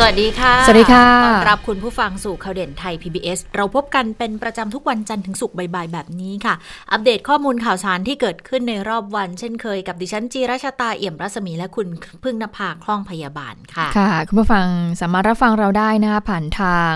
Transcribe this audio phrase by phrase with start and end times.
[0.00, 6.54] สวัสดีค่ะ สวัสดีค่ะต้อนรับคุณผู้ฟังสู่ข่าวเด่นไทย PBS เราพบกันเป็นประจำทุกวันจันทร์ถึงศุกร์บ่ายๆ แบบนี้ค่ะ
[6.92, 11.88] อัปเดตข้อมูลข่าวสารที่เกิดขึ้นในรอบวัน เช่นเคยกับดิฉันจีราชาตาเอี่ยมรัศมีและคุณ
[12.22, 14.66] พึ่งนภาคล่องพยาบาลค่ะ ค่ะ คุณผู้ฟัง
[15.00, 16.92] สามารถรับฟังเราได้นะคะผ่านทาง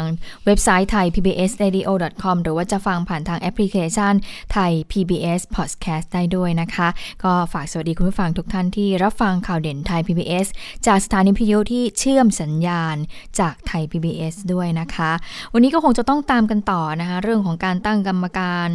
[0.46, 1.90] เว็บไซต์ไทย PBS Radio
[2.22, 4.14] com หรือว่าจะฟังผ่านทางแอปพลิเคชัน
[4.52, 6.88] ไทย PBS Podcast ได้ด้วยนะคะ
[7.24, 10.46] ก็ฝากสวัสดีคุณผู้ฟังทุกท่านที่รับฟังข่าวเด่นไทย PBS
[10.86, 12.91] จากสถานีพิทยุที่เชื่อมสัญญาณ
[13.40, 15.10] จากไทย PBS ด้วยนะคะ
[15.52, 18.70] วันนี้ก็คงจะต้องตามกันต่อนะคะ เรื่องของการตั้งกรรมการ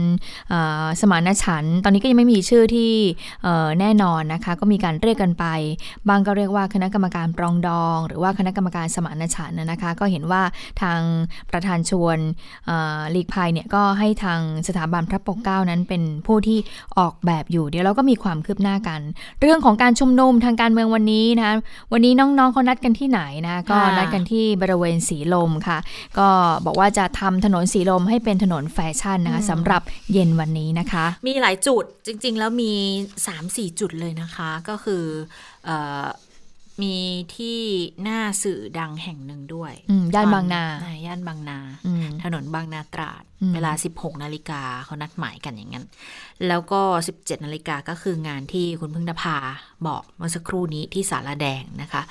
[1.01, 2.93] สมานฉันตอนนี้ก็ยังไม่มีชื่อที่
[3.79, 5.45] แน่นอนนะคะ ก็มีการเรียกกันไป
[6.09, 10.41] บางก็เรียกว่าคณะกรรมการปรองดอง หรือว่าคณะกรรมการสมานฉันนะคะ ก็เห็นว่า
[10.81, 10.99] ทาง
[11.51, 12.17] ประธานชวน
[13.11, 16.59] เลีกภัยเนี่ยก็ให้ทางสถาบันพระปกเกล้านั้นเป็นผู้ที่
[16.97, 19.01] ออกแบบอยู่ เดี๋ยวเราก็มีความคืบหน้ากัน
[19.41, 21.55] เรื่องของการชุมนุมทางการเมืองวันนี้นะคะ
[21.93, 25.77] วันนี้น้องๆเขานัดกันที่ไหนนะก็ค่ะนัดกันที่บริเวณสีลมค่ะ
[26.19, 26.27] ก็
[26.65, 29.81] บอกว่าจะทำถนนสีลมให้เป็นถนนแฟชั่นนะคะสำหรับ
[30.13, 32.73] เย็นวันนี้นะคะ มีหลายจุดจริง ๆ แล้วมี
[33.25, 35.03] 3-4 จุดเลยนะคะ ก็คือ
[35.65, 35.69] เอ
[36.03, 36.05] อ
[36.83, 36.97] มี
[37.35, 37.59] ที่
[38.03, 45.85] หน้าสื่อดังแห่งหนึ่งด้วยอืมย่านบางนาอ่ย่านบางนาอืมถนนบางนาตราดอืมเวลา 16 นาฬิกาเขานัดหมายกันอย่างนั้น
[46.47, 46.81] แล้วก็
[47.13, 49.37] 17 นาฬิกาก็คืองานที่คุณพึ่งนภา
[49.87, 52.01] บอกเมื่อสักครู่นี้ที่สารแดงนะคะ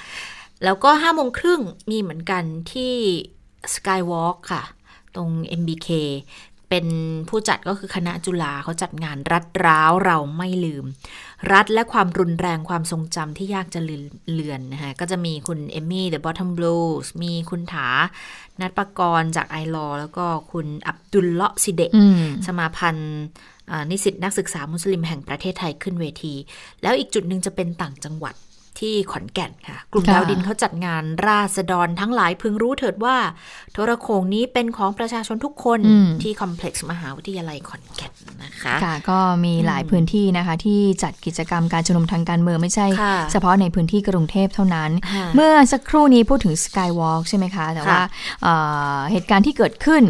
[0.65, 2.95] แล้วก็5โมงครึ่งมีเหมือนกันที่
[3.75, 4.63] Skywalk ค่ะ
[5.15, 5.89] ตรง MBK
[6.71, 6.87] เป็น
[7.29, 10.85] ผู้จัดก็คือคณะจุฬาเขาจัดงานรัดร้าวเราไม่ลืม
[11.53, 17.89] รัฐและความรุนแรงความทรงจำที่ยากจะลืมเลือนนะคะก็จะมีคุณเอมมี่ The Bottom Blues มีคุณถา
[18.61, 23.15] นัดประกรณ์จากไอรอแล้วก็คุณอับดุลเลาะห์ซิเดะอืมสมาพันธ์
[23.71, 26.35] อ่านิสิตนักศึกษามุสลิมแห่งประเทศไทยขึ้นเวที
[26.83, 28.35] แล้วอีกจุดหนึ่งจะเป็นต่างจังหวัด
[28.81, 33.17] ที่ขอนแก่นค่ะ กลุ่มค่ะดาวดินเขาจัดงานราษฎรทั้งหลายพึงรู้เถิดว่า
[33.73, 38.13] โทรโขงนี้เป็นของประชาชนทุกคนอืมที่คอมเพล็กซ์มหาวิทยาลัยขอนแก่น
[38.45, 48.03] นะคะค่ะก็มีหลายพื้นที่นะคะ ที่จัดกิจกรรมการชุมนุมทางการเมืองไม่ใช่ค่ะเฉพาะในพื้นที่กรุงเทพเท่านั้นค่ะเมื่อสักครู่นี้พูดถึง Skywalk ใช่ไหมคะ แต่ค่ะว่า
[48.43, 48.55] เอ่
[48.97, 50.03] อเหตุการณ์ที่เกิดขึ้น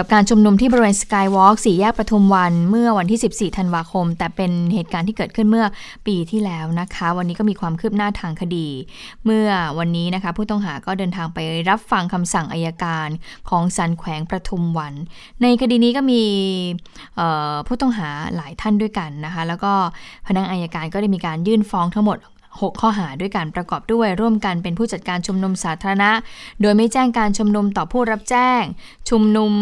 [0.00, 5.66] กับการชุมนุมที่บริเวณ Skywalk สี่แยกประทุมวันเมื่อวันที่ 14 ธันวาคม แต่เป็นเหตุการณ์ที่เกิดขึ้นเมื่อ
[6.06, 8.68] ปีที่แล้วนะคะ วันนี้ก็มีความคืบหน้าทางคดี
[9.24, 9.48] เมื่อ
[9.78, 11.38] วันนี้นะคะ ผู้ต้องหาก็เดินทางไป
[11.68, 13.08] รับฟังคำสั่งอายการ
[13.48, 14.94] ของศาลแขวงประทุมวัน
[15.42, 16.22] ในคดีนี้ก็มี
[17.66, 19.72] ผู้ต้องหาหลายท่านด้วยกันนะคะ แล้วก็
[20.26, 22.18] พนักงานอายการก็ได้มีการยื่นฟ้องทั้งหมด
[22.60, 26.10] 6 ข้อหาด้วยการประกอบด้วยร่วมกันเป็นผู้จัดการชุมนุมสาธารณะ
[26.60, 28.62] โดยไม่แจ้งการชุมนุมต่อผู้รับแจ้ง
[29.10, 29.52] ชุมนุม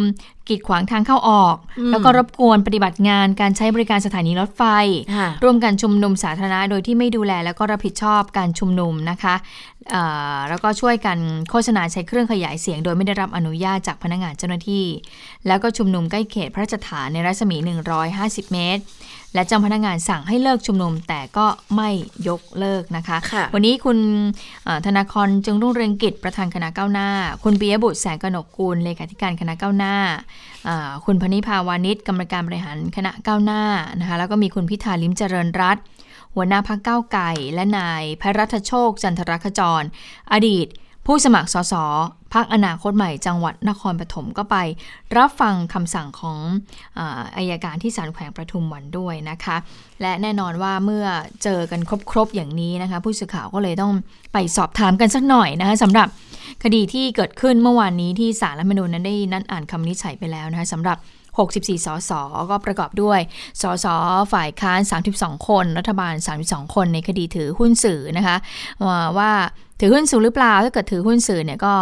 [0.49, 4.63] กีดขวางทางเข้าออกอืมแล้วก็รบกวนปฏิบัติงานการใช้บริการสถานีรถไฟ
[5.17, 9.35] ค่ะร่วมกันชุมนุมสาธารณะโดยที่ไม่ดูแล แล้วก็รับผิดชอบการชุมนุมนะคะ
[9.91, 10.03] เอ่
[10.37, 11.19] อแล้วก็ช่วยกัน
[11.51, 14.87] โฆษณาใช้เครื่องขยายเสียง โดยไม่ได้รับอนุญาตจากพนักงานเจ้าหน้าที่
[15.47, 17.57] แล้วก็ชุมนุมใกล้เขตพระราชฐานในรัศมี
[18.07, 18.83] 150 เมตร
[19.35, 21.47] และเจ้าพนักงานสั่งให้เลิกชุมนุมแต่ก็
[21.77, 21.91] ไม่
[22.29, 23.99] ยกเลิกนะคะค่ะวันนี้คุณ
[24.65, 27.09] เอ่อธนาครจึงรุ่งเรืองกิจประธานคณะก้าวหน้า
[27.43, 30.36] คุณปิยบุตรแสงกนกกุลเลขาธิการคณะก้าวหน้าอ่า
[31.05, 33.63] คุณพนิภาวานิชกรรมการบริหารคณะก้าวหน้า
[34.01, 35.83] นะคะแล้วก็มีคุณพิธาลิมเจริญรัตน์
[36.35, 39.83] หัวหน้าพักก้าวไก่ และนายพระรัตโชคจันทรคจร
[40.33, 40.67] อดีต
[41.07, 41.75] ผู้สมัครสส
[42.35, 44.57] พักอนาคตใหม่จังหวัดนครปฐมก็ไป
[45.17, 46.39] รับฟังคำสั่งของ
[47.37, 49.57] อายการที่ศาลแขวงประทุมวันด้วยนะคะ
[50.01, 51.07] และแน่นอนว่าเมื่อ
[51.43, 51.81] เจอกัน
[52.11, 53.93] ครบๆอย่างนี้นะคะ ผู้สื่อข่าวก็เลยต้อง
[54.33, 56.09] ไปสอบถามกันสักหน่อยนะคะสำหรับ
[56.65, 60.99] คดีที่เกิดขึ้นเมื่อวานนี้ที่ศาลรัฐธรรมนูญนั้นได้นัดอ่านคำนิจฉัยไปแล้วนะคะสำหรับ
[61.37, 62.13] 64 สส
[62.51, 63.21] ก็ประกอบด้วย
[63.63, 63.87] สส
[64.33, 64.81] ฝ่ายค้าน
[65.15, 66.15] 32 คน รัฐบาล
[66.45, 68.37] 32 คน ในคดีถือหุ้นสื่อนะคะ
[69.19, 69.33] ว่า
[69.81, 71.73] ถือหุ้นสื่อหรือเปล่า ถ้าเกิดถือหุ้นสื่อเนี่ยก็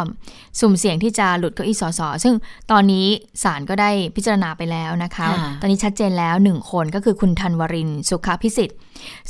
[0.61, 2.35] สุ่มเสี่ยงที่จะหลุดเก้าอี้สสซึ่ง
[2.71, 3.07] ตอนนี้
[3.43, 8.79] ศาลก็ได้พิจารณาไปแล้วนะคะค่ะตอนนี้ชัดเจนแล้ว1คนก็คือคุณธันวรินทร์สุขพิสิทธิ์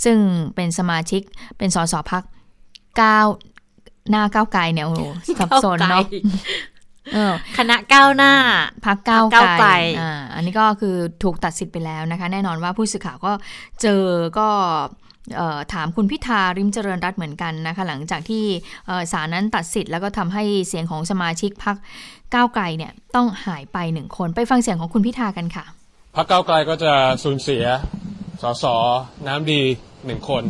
[0.05, 0.17] ซึ่ง
[0.55, 1.23] เป็นสมาชิก
[1.59, 2.23] เป็นสสพัก
[3.03, 3.27] ก้าว
[4.11, 5.01] หน้าก้าวไกลเนี่ยโอ้โห
[5.39, 6.05] สับสนเนาะ
[7.15, 8.33] เออคณะก้าวหน้า
[8.85, 13.33] พักก้าวพรรคก้าวไกไกลลอ่าอันนี้ก็คือถูกตัดสิทธิ์ไปแล้วนะคะ แน่นอนว่าผู้สื่อข่าวก็
[13.83, 14.03] เจอ
[14.39, 15.04] ก็เอ่อ
[15.73, 18.45] ถามคุณพิธาริมเจริญรัตเหมือนกันนะคะหลังจากที่
[19.13, 21.77] ศาลนั้นตัดสิทธิ์แล้วก็ทำให้เสียงของสมาชิกพัก
[22.35, 25.65] ก้าวไกลเนี่ยต้องหายไปหนึ่งคนไปฟังเสียงของคุณพิธากันค่ะ
[26.17, 26.93] พรรคก้าวไกลก็จะ
[27.25, 27.65] สูญเสีย
[28.43, 28.65] สส
[29.27, 29.61] น้ำดี
[30.07, 30.45] หนึ่งคน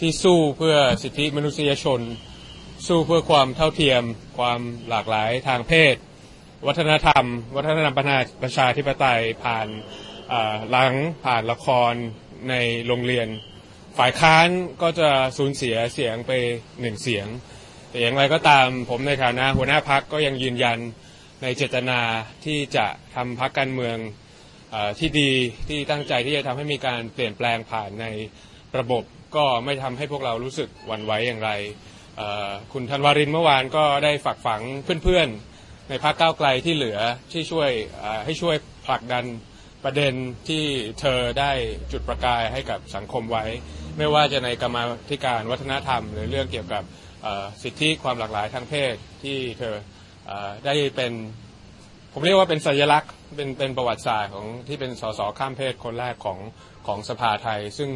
[0.00, 2.00] ที่สู้เพื่อสิทธิมนุษยชน
[2.86, 4.02] สู้เพื่อความเท่าเทียม
[4.38, 5.96] ความหลากหลายทางเพศ
[6.66, 7.24] วัฒนธรรม
[7.56, 7.94] วัฒนธรรม
[8.42, 9.66] ประชาธิปไตยผ่าน
[10.70, 10.92] หลัง
[11.24, 11.92] ผ่านละคร
[12.48, 12.54] ใน
[12.86, 13.28] โรงเรียน
[13.98, 14.48] ฝ่ายค้าน
[14.82, 16.32] ก็จะสูญเสียเสียงไป
[16.80, 17.26] หนึ่งเสียง
[17.90, 20.78] แต่อย่างไรก็ตามผมในฐานะหัวหน้าพักก็ยังยืนยัน
[21.42, 22.00] ในเจตนา
[22.44, 23.96] ที่จะทำพักการเมือง
[24.74, 25.30] อที่ดี
[25.68, 28.06] ที่ตั้งใจที่จะทำให้มีการเปลี่ยนแปลงผ่านใน
[28.78, 29.04] ระบบ
[29.36, 31.50] ก็ไม่ทำให้พวกเรารู้สึกหวั่นไหวอย่างไร
[32.72, 34.62] คุณธันวารินเมื่อวานก็ได้ฝักฝัง
[35.04, 36.98] เพื่อนๆ ในพรรคก้าวไกลที่เหลือ
[37.32, 37.70] ที่ช่วย
[38.24, 38.56] ให้ช่วย
[38.86, 39.24] ผลักดัน
[39.84, 40.14] ประเด็น
[40.48, 40.64] ที่
[41.00, 41.52] เธอได้
[41.92, 43.44] จุดประกายให้กับสังคมไว้
[43.98, 44.78] ไม่ว่าจะในกรรม
[45.10, 46.82] ธิการวัฒนธรรม หรือเรื่องเกี่ยวกับ
[47.62, 49.74] สิทธิความหลากหลายทางเพศที่เธอ
[50.66, 51.12] ได้เป็น
[52.12, 56.38] ผมเรียกว่าเป็นสัญลักษณ์เป็นเป็นประวัติศาสตร์ของที่เป็นสสข้ามเพศคนแรกของ
[56.86, 57.90] ของสภาไทย ซึ่ง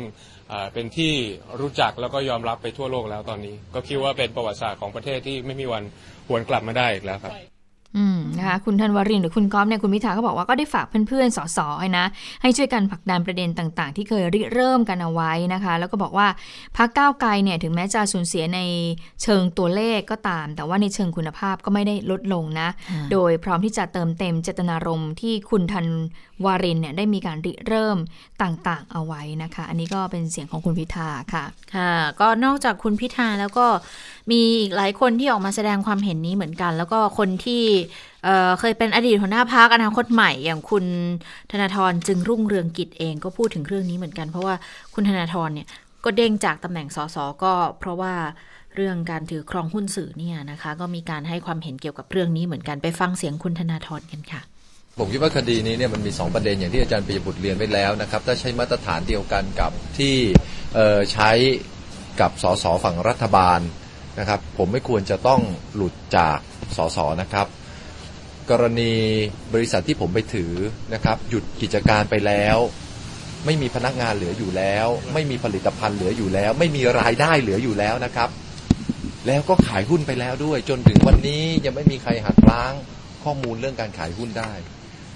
[0.72, 1.12] เป็นที่
[1.60, 5.84] รู้จักแล้วก็ยอมรับไปทั่วโลกแล้วตอนนี้ ก็คิดว่าเป็นประวัติศาสตร์ของประเทศที่ไม่มีวัน
[6.28, 7.55] หวนกลับมาได้อีกแล้วครับ
[7.96, 12.04] อืมนะคะคุณธันวรินหรือคุณก๊อฟเนี่ยคุณพิธาก็บอกว่าก็ได้ฝากเพื่อนๆสสให้นะ
[12.42, 16.28] ให้ช่วยกันผลักดันประเด็นต่างๆ ที่เคยริเริ่มกันเอาไว้นะคะ แล้วก็บอกว่า
[16.76, 18.60] พรรคก้าวไกลเนี่ยถึงแม้จะสูญเสียใน
[19.22, 22.68] เชิงตัวเลขก็ตาม แต่ว่าในเชิงคุณภาพก็ไม่ได้ลดลงนะ
[23.12, 25.86] โดยพร้อมที่จะเติมเต็มเจตนารมณ์ที่คุณธัน
[26.44, 27.98] วารินเนี่ยได้มีการริเริ่ม
[28.42, 31.44] ต่างๆ เอาไว้นะคะ อันนี้ก็เป็นเสียงของคุณพิธาค่ะ
[31.74, 33.66] ค่ะ ก็นอกจากคุณพิธาแล้วก็
[34.30, 37.62] มีอีกหลายคนที่ออกมาแสดงความเห็นนี้เหมือนกัน แล้วก็คนที่
[38.24, 40.84] เเคยเป็นอดีตหัวหน้าพักอนาคตใหม่อย่างคุณ
[41.50, 44.54] ธนาธรจึงรุ่งเรืองกิจเองก็พูดถึงเรื่องนี้เหมือนกัน เพราะว่า
[44.94, 45.66] คุณธนาธรเนี่ย
[46.04, 48.14] ก็เด้งจากตำแหน่งสสก็เพราะว่า
[48.74, 54.40] เรื่องการถือครองหุ้นสื่อเนี่ยนะคะ ก็มีการให้ความเห็นเกี่ยวกับเรื่องนี้เหมือนกันไปฟังเสียงคุณธนาธรกันค่ะ
[54.98, 60.14] ผมคิดว่าคดีนี้เนี่ยมันมี 2 ประเด็นอย่างที่อาจารย์ปิยบุตรเรียนไว้แล้วนะครับถ้าใช้มาตรฐานเดียวกันกับที่
[61.12, 61.30] ใช้
[62.20, 63.60] กับสสฝั่งรัฐบาล
[64.18, 65.40] นะครับ ผมไม่ควรจะต้อง
[65.74, 66.38] หลุดจาก
[66.76, 67.46] สสนะครับ
[68.50, 68.92] กรณี
[69.54, 70.52] บริษัทที่ผมไปถือ
[70.94, 72.56] นะครับ หยุดกิจการไปแล้ว
[73.46, 78.28] ไม่มีพนักงานเหลืออยู่แล้ว ไม่มีผลิตภัณฑ์เหลืออยู่แล้ว ไม่มีรายได้เหลืออยู่แล้วนะครับ
[79.26, 82.72] แล้วก็ขายหุ้นไปแล้วด้วย จนถึงวันนี้ยังไม่มีใครหักล้าง
[83.24, 84.52] ข้อมูลเรื่องการขายหุ้นได้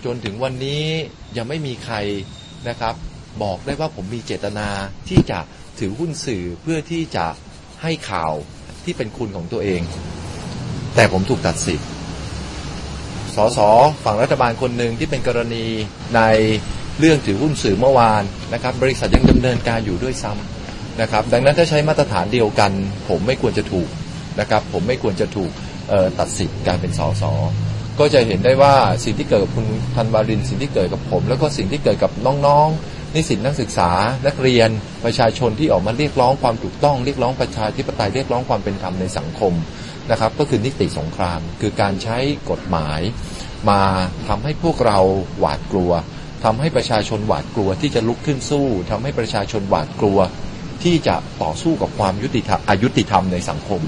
[0.04, 0.84] จนถึงวันนี้
[1.36, 1.96] ยังไม่มีใคร
[2.68, 2.94] นะครับ
[3.42, 4.68] บอกได้ว่าผมมีเจตนา
[5.08, 5.38] ที่จะ
[5.78, 7.26] ถือหุ้นสื่อเพื่อที่จะ
[7.82, 8.32] ให้ข่าว
[8.84, 9.82] ที่เป็นคุณของตัวเอง
[10.94, 11.88] แต่ผมถูกตัดสิทธิ์
[13.36, 13.58] สส
[14.04, 15.64] ฝั่งรัฐบาลคนหนึ่งที่เป็นกรณี
[16.16, 16.20] ใน
[16.98, 18.22] เรื่องถือหุ้นสื่อเมื่อวาน
[18.52, 22.70] นะครับ บริษัทยังดำเนินการอยู่ด้วยซ้ำนะครับ ดังนั้นถ้าใช้มาตรฐานเดียวกัน
[23.08, 23.88] ผมไม่ควรจะถูก
[24.40, 25.50] นะครับ ผมไม่ควรจะถูก
[26.18, 27.24] ตัดสิทธิ์การเป็นสส
[27.98, 28.74] ก็จะเห็นได้ว่า
[29.04, 29.66] สิ่งที่เกิดกับคุณ
[29.96, 32.10] ธันวารินสิ่งที่เกิดกับผม แล้วก็สิ่งที่เกิดกับ
[32.46, 33.90] น้องๆ นิสิตนักศึกษา
[34.26, 34.68] นักเรียน
[35.04, 39.52] ประชาชนที่ออกมาเรียกร้องความถูกต้องเรียกร้องประชาธิปไตยเรียกร้องความเป็นธรรมในสังคม
[40.10, 42.18] นะครับก็คือนิติสงคราม คือการใช้
[42.50, 43.00] กฎหมาย
[43.70, 43.80] มา
[44.28, 44.98] ทำให้พวกเรา
[45.38, 45.92] หวาดกลัว
[46.44, 50.18] ทำให้ประชาชนหวาดกลัวที่จะลุกขึ้นสู้ทำให้ประชาชนหวาดกลัว
[50.82, 53.82] ที่จะต่อสู้กับความยุติธรรมอายุติธรรมในสังคม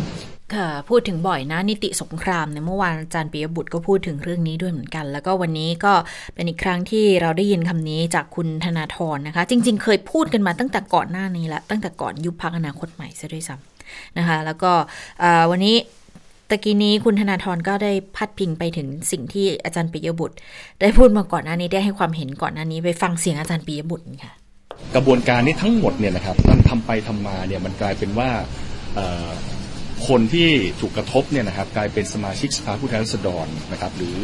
[0.54, 5.92] ค่ะพูดถึงบ่อยนะนิติสงครามเนี่ยเมื่อวานอาจารย์ปิยบุตรก็พูดถึงเรื่องนี้ด้วยเหมือนกัน แล้วก็วันนี้ก็
[6.34, 14.72] เป็นอีกครั้งที่เราได้ยินคำนี้จากคุณธนาธรนะคะ จริง ๆ เคยพูดกันมาตั้งแต่ก่อนหน้านี้ละตั้งแต่ก่อนยุบพักอนาคตใหม่ซะด้วยซ้ำนะคะ แล้วก็
[15.50, 15.76] วันนี้
[16.52, 20.36] ตะกี้นี้คุณธนาธรก็ได้พัดพิงไปถึงสิ่งที่อาจารย์ปิยบุตร
[20.80, 24.32] ได้พูดมาก่อนหน้านี้ได้ให้ความเห็นก่อนหน้านี้ไปฟังเสียงอาจารย์ปิยบุตรค่ะ
[24.94, 28.30] กระบวนการนี้ทั้งหมดเนี่ยนะครับมันทำไปทำมาเนี่ยมันกลายเป็นว่า
[30.08, 30.48] คนที่
[30.80, 34.14] ถูกกระทบเนี่ยนะครับกลายเป็นสมาชิกสภาผู้แทนราษฎรนะครับหรือ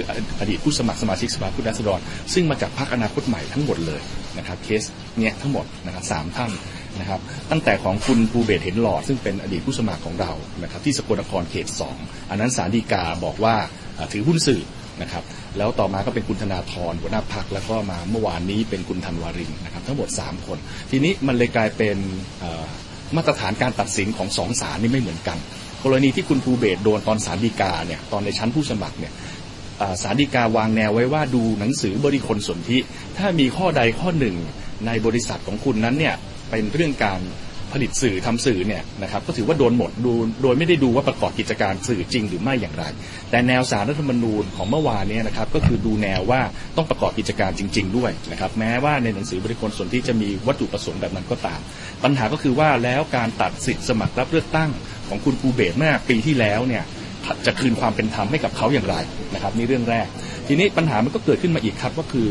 [0.40, 2.00] อดีตผู้สมัครสมาชิกสภาผู้แทนราษฎร
[2.34, 4.00] ซึ่งมาจากพรรคอนาคตใหม่ทั้งหมดเลย
[4.38, 4.82] นะครับเคส
[5.18, 6.50] เนี่ยทั้งหมดนะครับสามท่าน
[7.00, 11.96] นะครับตั้งแต่ของคุณภูเบศเห็นหลอด ซึ่งเป็นอดีตผู้สมัครของเรานะครับที่สกลนครเขตสอง
[12.30, 13.54] อันนั้นสารดีกาบอกว่า
[14.12, 14.62] ถือหุ้นสื่อ
[15.02, 15.24] นะครับ
[15.58, 20.58] แล้วต่อมาก็เป็นคุณธนาธรหัวหน้าพักแล้วก็มาเมื่อวานนี้เป็นคุณธันวารินนะครับทั้งหมด 3 คน
[20.90, 21.96] ทีนี้มันเลยกลายเป็น
[23.16, 25.38] มาตรฐานการตัดสินของสองศาลนี่ไม่เหมือนกัน
[25.84, 29.12] กรณีที่คุณภูเบศโดนตอนสารดีกาเนี่ยตอนในชั้นผู้สมัครเนี่ย
[30.02, 32.78] สารดีกาวางแนวไว้ว่าดูหนังสือบริคนสนธิ
[33.18, 34.36] ถ้ามีข้อใดข้อหนึ่ง
[34.86, 36.14] ในบริษัทของคุณนั้นเนี่ย
[36.50, 37.20] เป็นเรื่องการ
[37.74, 40.12] ผลิตสื่อทำสื่อเนี่ยนะครับก็ถือว่าโดนหมดดู
[40.42, 42.84] โดยไม่ได้ดูว่าประกอบกิจการสื่อจริงหรือไม่อย่างไร
[43.30, 46.40] แต่แนวสารรัฐธรรมนูญของเมื่อวานนี้นะครับก็คือดูแนวว่า
[46.76, 51.60] ต้องประกอบกิจการจริง ๆ ด้วยนะครับแม้ว่าในหนังสือบริคนส่วนที่จะมีวัตถุประสงค์แบบนั้นก็ตาม
[52.04, 54.70] ปัญหาก็คือว่าแล้วการตัดสิทธิ์สมัครรับเลือกตั้ง
[55.08, 56.84] ของคุณภูเบศเมื่อปีที่แล้วเนี่ย
[57.46, 58.96] จะคืนความเป็นธรรมให้กับเขาอย่างไร
[59.34, 60.06] นะครับนี่เรื่องแรก
[60.46, 62.28] ทีนี้ปัญหามันก็เกิดขึ้นมาอีกครับก็คือ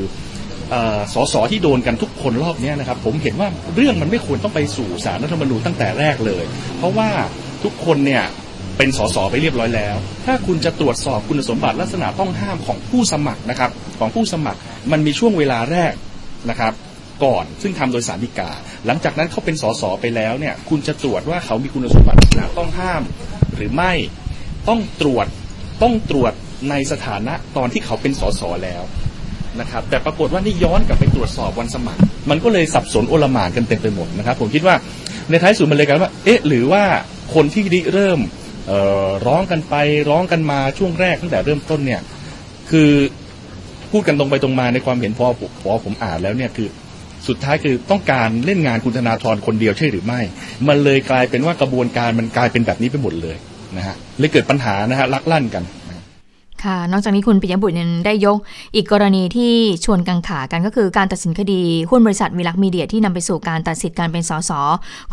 [1.14, 6.44] สสที่โดนกันทุกคนรอบนี้นะครับ ผมเห็นว่าเรื่องมันไม่ควรต้องไปสู่สารรัฐธรรมนูญตั้งแต่แรกเลย
[6.78, 7.10] เพราะว่า
[7.64, 8.24] ทุกคนเนี่ย
[8.78, 9.96] เป็นสสไปเรียบร้อยแล้ว
[10.26, 14.60] ถ้าคุณจะตรวจสอบคุณสมบัติลักษณะต้องห้ามของผู้สมัครนะครับ ของผู้สมัคร
[14.92, 15.94] มันมีช่วงเวลาแรก
[16.50, 16.74] นะครับ
[17.24, 18.52] ก่อนซึ่งทำโดยสารดีกา
[18.86, 23.02] หลังจากนั้นเขาเป็นสสไปแล้วเนี่ย คุณจะตรวจว่าเขามีคุณสมบัติลักษณะต้องห้าม
[23.56, 23.94] หรือไม่
[24.68, 25.28] ต้องตรวจ
[25.84, 26.34] ต้องตรวจ
[26.70, 28.84] ในสถานะตอนที่เขาเป็นสสแล้ว
[29.60, 34.76] นะครับแต่ปรากฏว่านี่ย้อนกลับไปตรวจสอบวันสมัคร มันก็เลยสับสนโอลหมานกันเต็มไปหมดนะครับผมคิดว่า
[35.30, 36.84] ในท้ายสุดมันเลยกลายว่า เอ๊ะ หรือว่า
[37.36, 38.20] คนที่ริเริ่ม
[39.28, 39.76] ร้องกันไป
[40.10, 42.02] ร้องกันมาช่วงแรกตั้งแต่เริ่มต้นเนี่ย
[42.72, 42.92] คือ
[43.92, 45.28] พูดกันตรงไปตรงมาในความเห็นพอ
[45.62, 46.68] พอผมอ่านแล้วเนี่ยคือ
[47.28, 50.22] สุดท้ายคือต้องการเล่นงานคุณธนาธรคนเดียวใช่หรือไม่
[50.68, 53.38] มันเลยกลายเป็นว่ากระบวนการมันกลายเป็นแบบนี้ไปหมดเลย
[53.78, 55.64] นะฮะเลยเกิดปัญหานะฮะลักลั่นกัน
[56.66, 58.38] ค่ะ นอกจากนี้คุณปิยบุตรยังได้ยก
[58.76, 59.54] อีกกรณีที่
[59.86, 64.52] ชวนกังขากันก็คือการตัดสินคดีหุ้นบริษัทวิลักษ์มีเดียที่นำไปสู่การตัดสิทธิ์การเป็นสส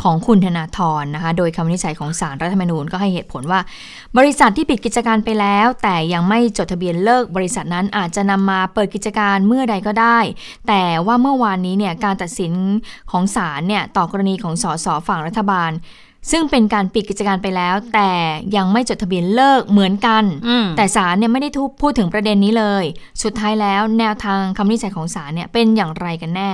[0.03, 3.59] ของคุณธนาธรนะคะ โดยคำวินิจฉัยของศาลรัฐธรรมนูญก็ให้เหตุผลว่า
[4.17, 10.19] บริษัทที่ปิดกิจการไปแล้ว แต่ยังไม่จดทะเบียนเลิกบริษัทนั้นอาจจะนำมาเปิดกิจการเมื่อใดก็ได้
[10.67, 12.51] แต่ว่าเมื่อวานนี้เนี่ยการตัดสิน
[13.11, 15.71] ของศาลเนี่ยต่อกรณีของสสฝั่งรัฐบาล
[16.31, 18.11] ซึ่งเป็นการปิดกิจการไปแล้ว แต่
[18.55, 22.83] ยังไม่จดทะเบียนเลิกเหมือนกันอืมแต่ศาลเนี่ยไม่ได้ทุบพูดถึงประเด็นนี้เลย
[23.23, 26.51] สุดท้ายแล้วแนวทางคำวินิจฉัยของศาลเนี่ยเป็นอย่างไรกันแน่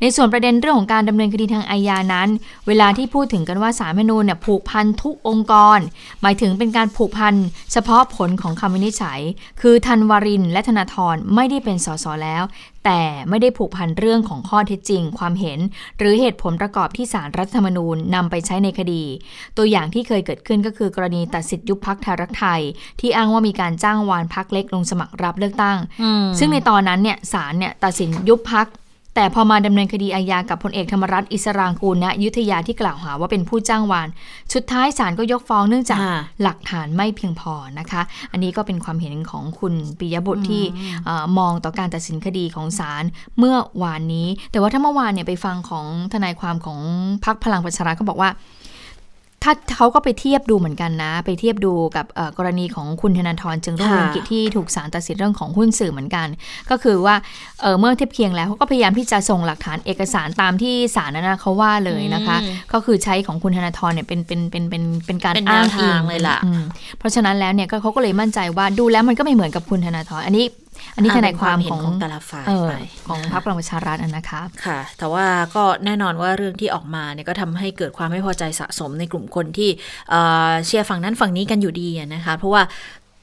[0.00, 2.28] ในส่วนประเด็นเรื่องของการดำเนินคดีทางอาญานั้น
[2.66, 5.78] เวลาที่พูดถึงกันว่าศาลรฐธรรมนูญเนี่ยผูกพันทุกองค์กร
[6.22, 7.34] หมายถึงเป็นการผูกพัน
[7.72, 9.20] เฉพาะผลของคำวินิจฉัย
[9.60, 12.42] คือธันวรินทร์และธนาธรไม่ได้เป็นสสแล้ว
[12.84, 15.58] แต่ไม่ได้ผูกพันเรื่องของข้อเท็จจริง ความเห็น
[15.98, 19.02] หรือเหตุผลประกอบที่ศาลรรัฐธรรมนูญนำไปใช้ในคดี
[19.56, 22.60] ตัวอย่างที่เคยเกิดขึ้นก็คือกรณีตัดสิทธิยุบพักไทยรักไทย
[23.00, 28.66] ที่อ้างว่ามีการจ้างวานพักเล็กลงสมัครรับเลือกตั้งอืมซึ่งในตอนนั้นเนี่ยศาลเนี่ยตัดสินยุบพัก
[29.20, 34.08] แต่พอมาดำเนินคดีอาญากับพลเอกธรรมรัฐอิสรางกูลณอยุธยาที่กล่าวหาว่าเป็นผู้จ้างวาน
[34.54, 40.64] สุดท้ายศาลก็ยกฟ้องเนื่องจากอ่าหลักฐานไม่เพียงพอนะคะ อันนี้ก็เป็นความเห็นของคุณปิยบุตรที่
[41.04, 43.04] เออมองต่อการตัดสินคดีของศาล
[43.38, 46.80] เมื่อวานนี้ แต่ว่าถ้าเมื่อวานเนี่ยไปฟังของทนายความของ
[47.24, 48.30] พรรคพลังประชารัฐเขาบอกว่า
[49.68, 56.26] ถ้าเขาก็ไปเทียบดูเหมือนกันนะ ไปเทียบดูกับเอ่อกรณีของคุณธนาธรจึงรุ่งเรืองกิจที่ถูกศาลตัดสินเรื่องของหุ้นสื่อเหมือนกัน
[56.70, 57.14] ก็คือว่า
[57.60, 66.62] เอ่อเมื่อเทียบเคียงแล้วเขาก็พยายามที่จะส่งหลักฐานเอกสารตามที่ศาลนั้นนะเขาว่าเลยนะคะอืมก็คือใช้ของคุณธนาธรเนี่ยเป็นเป็นเป็นเป็นเป็นการเป็นแนวอ้างอิทางเลยล่ะอืม
[66.98, 70.44] เพราะฉะนั้นแล้วเนี่ยก็เขาก็เลยมั่นใจว่าดูแล้วมันก็ไม่เหมือนกับคุณธนาธรอันนี้
[70.94, 72.72] อันนี้ทนายความเป็นของเห็นของแต่ละฝ่ายเออไป
[73.08, 79.70] ของพรรคพลังประชารัฐอะนะคะค่ะ แต่ว่าก็แน่นอนว่าเรื่องที่ออกมาเนี่ยก็ทำให้เกิดความไม่พอใจสะสมในกลุ่มคนที่
[80.10, 82.64] เอ่อเชียร์ฝั่งนั้นฝั่งนี้กันอยู่ดีอะนะคะเพราะว่า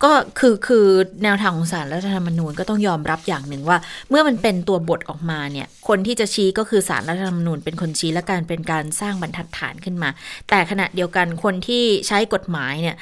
[0.03, 0.85] ก็คือคือ
[1.23, 3.77] แนวทางของศาลรัฐธรรมนูญก็ต้องยอมรับอย่างหนึ่งว่า
[4.09, 10.09] เมื่อมันเป็นตัวบทออกมาเนี่ย คนที่จะชี้ก็คือศาลรัฐธรรมนูญเป็นคนชี้และการเป็นการสร้างบรรทัดฐานขึ้นมา
[10.49, 12.95] แต่ขณะเดียวกันคนที่ใช้กฎหมายเนี่ย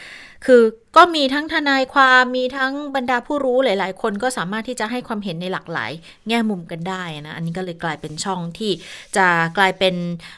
[0.46, 0.64] คือ
[0.98, 5.92] ก็มีทั้งทนายความมีทั้งบรรดาผู้รู้หลาย ๆ คนก็สามารถที่จะให้ความเห็นในหลากหลาย
[6.28, 8.72] แง่มุมกันได้นะอันนี้ก็เลยกลายเป็นช่องที่
[9.18, 9.96] จะกลายเป็น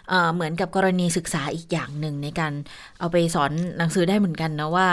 [0.07, 2.53] เเหมือนกับกรณีศึกษาอีกอย่างหนึ่งในการ
[2.99, 4.89] เอาไปสอนหนังสือได้เหมือนกันนะว่า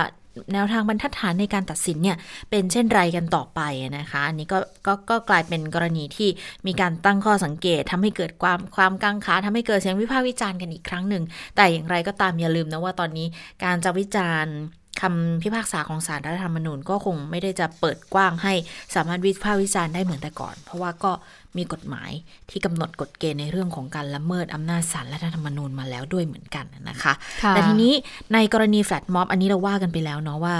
[0.52, 2.16] แนวทางบรรทัดฐานในการตัดสินเนี่ย
[2.50, 3.60] เป็นเช่นไรกันต่อไป
[3.98, 6.28] นะคะ อันนี้ก็ก็ก็กลายเป็นกรณีที่
[6.66, 11.22] มีการตั้งข้อสังเกตทำให้เกิดความความกังขาทำให้เกิดเสียงวิพากษ์วิจารณ์กันอีกครั้งหนึ่ง
[11.56, 13.26] แต่อย่างไรก็ตามอย่าลืมนะว่าตอนนี้
[13.64, 14.56] การจะวิจารณ์
[15.00, 18.54] คำพิพากษาของศาลรัฐธรรมนูญก็คงไม่ได้จะเปิดกว้างให้
[18.94, 21.12] สามารถวิพากษ์วิจารณ์ได้เหมือนแต่ก่อน เพราะว่าก็
[21.56, 22.10] มีกฎหมาย
[22.50, 27.92] ที่กำหนดกฎเกณฑ์ในเรื่องของการละเมิดอำนาจศาลรัฐธรรมนูญมาแล้วด้วยเหมือนกันนะคะค่ะแต่ทีนี้
[28.34, 30.56] ในกรณีแฟลตม็อบอันนี้เราว่ากันไปแล้วเนาะว่า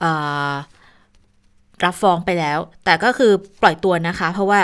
[0.00, 0.12] เอ่
[0.50, 0.52] อ
[1.84, 4.60] รับฟ้องไปแล้ว แต่ก็คือปล่อยตัวนะคะ เพราะว่า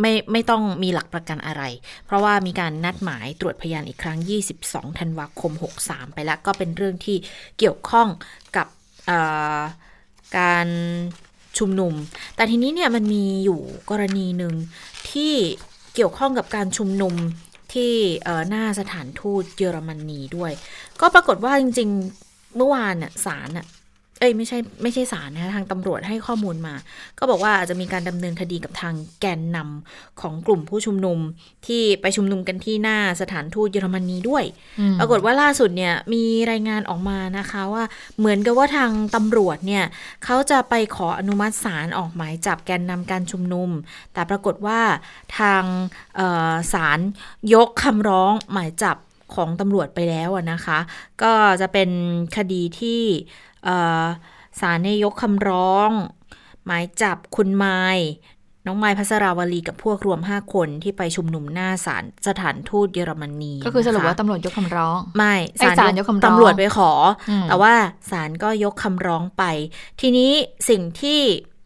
[0.00, 1.62] ไม่ไม่ต้องมีหลักประกันอะไร
[2.06, 4.18] เพราะว่ามีการนัดหมายตรวจพยานอีกครั้ง
[4.58, 5.52] 22 ธันวาคม
[5.84, 7.16] 63 ไปแล้ว ก็เป็นเรื่องที่
[7.58, 8.08] เกี่ยวข้อง
[8.56, 8.66] กับ
[10.38, 10.68] การ
[11.58, 11.94] ชุมนุม
[12.36, 14.54] แต่ทีนี้เนี่ยมันมีอยู่กรณีหนึ่ง
[15.10, 15.34] ที่
[15.94, 17.14] เกี่ยวข้องกับการชุมนุม
[17.74, 17.92] ที่
[18.48, 20.52] หน้าสถานทูตเยอรมนีด้วย
[21.00, 21.88] ก็ปรากฏว่าจริง
[22.22, 23.66] ๆ เมื่อวานน่ะศาลน่ะ
[24.20, 26.74] เอ้ยไม่ใช่ไม่ใช่ศาลนะคะทางตำรวจให้ข้อมูลมา
[27.18, 31.18] ก็บอกว่าอาจจะมีการดำเนินคดีกับทางแกนนำของกลุ่มผู้ชุมนุม
[31.66, 34.44] ที่ไปชุมนุมกันที่หน้าสถานทูตเยอรมนีด้วย
[34.98, 37.84] ปรากฏว่าล่าสุดเนี่ยมีรายงานออกมานะคะว่า
[38.18, 39.84] เหมือนกับว่าทางตำรวจเนี่ย
[40.24, 43.70] เขาจะไปขออนุมัติศาลออกหมายจับแกนนำการชุมนุม
[44.12, 44.80] แต่ปรากฏว่า
[45.38, 45.62] ทาง
[46.16, 46.98] เอ่อศาล
[47.54, 48.98] ยกคำร้องหมายจับ
[49.36, 50.78] ของตำรวจไปแล้วอะนะคะ
[51.22, 51.90] ก็จะเป็น
[52.36, 53.49] คดีที่เอ่อ
[54.60, 55.90] ศาลเนี่ยยกคำร้อง
[56.64, 57.98] หมายจับคุณไมาย
[58.66, 66.90] น้องไม้พัสราวลีกับพวกรวม 5 คนที่ไปชุมนุมหน้าศาลสถานทูตเยอรมนี ก็คือสรุปนะะว่าตำรวจยกคำร้อง ไม่ไอ้ศาลยกคำร้องตำรวจไปขอ
[67.30, 67.74] อมแต่ว่า
[68.10, 69.44] ศาลก็ยกคำร้องไป
[70.00, 70.32] ทีนี้
[70.68, 71.20] สิ่งที่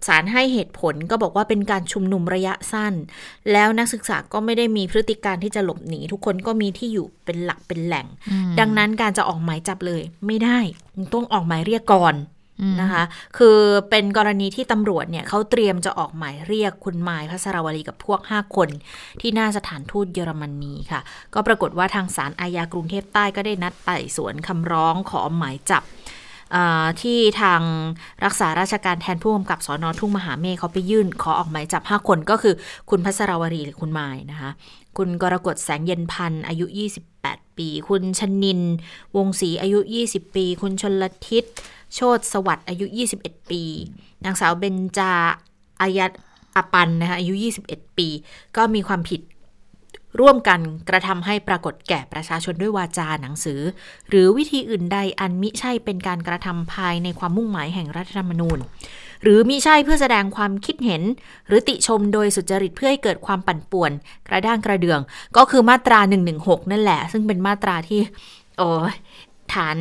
[0.07, 2.95] ศาลให้เหตุผลก็บอกว่าเป็นการชุมนุมระยะสั้น
[3.53, 10.59] แล้วนักศึกษาก็ไม่ได้มีพฤติการที่จะหลบหนี ทุกคนก็มีที่อยู่เป็นหลักเป็นแหล่งอืมดังนั้นการจะออกหมายจับเลย ไม่ได้
[11.15, 12.17] ต้องออกหมายเรียกก่อน
[12.61, 13.05] อืมนะคะ
[13.39, 13.59] คือ
[13.91, 18.69] เป็นกรณีที่ตำรวจเนี่ยเขาเตรียมจะออกหมายเรียกคุณมายพัสราวลีกับพวก 5 คน
[19.21, 21.01] ที่หน้าสถานทูตเยอรมนีค่ะ
[21.35, 26.04] ก็ปรากฏว่าทางศาลอาญากรุงเทพใต้ก็ได้นัดไต่สวนคำร้องขอหมายจับอ่า
[27.03, 27.63] ที่ทาง
[28.25, 32.55] รักษาราชการแทนผู้กำกับสอนอทุ่งมหาเมฆเขาไปยื่น ขอออกหมายจับ 5 คนก็คือ
[32.91, 34.51] คุณพัสรวรีหรือคุณมายนะคะ
[34.97, 36.67] คุณกรกฎแสงเย็นพันธ์อายุ
[37.13, 38.61] 28 ปี คุณชนิน
[39.17, 41.45] วงศรีอายุ 20 ปี คุณชนลทิศ
[41.95, 42.87] โชตสวัสดิ์อายุ
[43.19, 43.63] 21 ปี
[44.25, 45.13] นางสาวเบญจา
[45.81, 46.13] อายัด
[46.57, 47.35] อปันนะคะอายุ
[47.67, 48.09] 21 ปี
[48.57, 49.21] ก็มีความผิด
[50.21, 53.61] ร่วมกันกระทำให้ปรากฏแก่ประชาชนด้วยวาจาหนังสือ
[54.09, 58.59] หรือวิธีอื่นใดอันมิใช่เป็นการกระทำภายในความมุ่งหมายแห่งรัฐธรรมนูญ
[59.23, 61.03] หรือมิใช่เพื่อแสดงความคิดเห็น
[61.47, 63.93] หรือติชมโดยสุจริตเพื่อให้เกิดความปั่นป่วน
[64.29, 65.01] กระด้างกระเดือง
[65.37, 66.01] ก็คือมาตรา
[66.37, 68.01] 116 นั่นแหละ ซึ่งเป็นมาตราที่
[68.59, 68.69] โอ้
[69.55, 69.77] ฐาน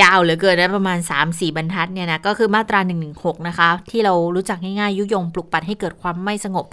[0.00, 2.80] ยาวเหลือเกินนะประมาณ 3-4 บรรทัดเนี่ยนะก็คือมาตรา
[3.14, 6.66] 116 นะคะ ที่เรารู้จักง่ายๆ ยุยงปลุกปั่นให้เกิดความไม่สงบ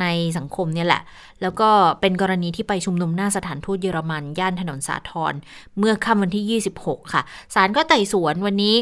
[0.00, 0.06] ใน
[0.36, 1.02] สังคมเนี่ยแหละ
[1.42, 5.34] แล้วก็เป็นกรณีที่ไปชุมนุมหน้าสถานทูตเยอรมัน ย่านถนนสาทร
[5.78, 7.22] เมื่อค่ำวันที่ 26 ค่ะ
[7.54, 8.76] ศาลก็ไต่สวนวันนี้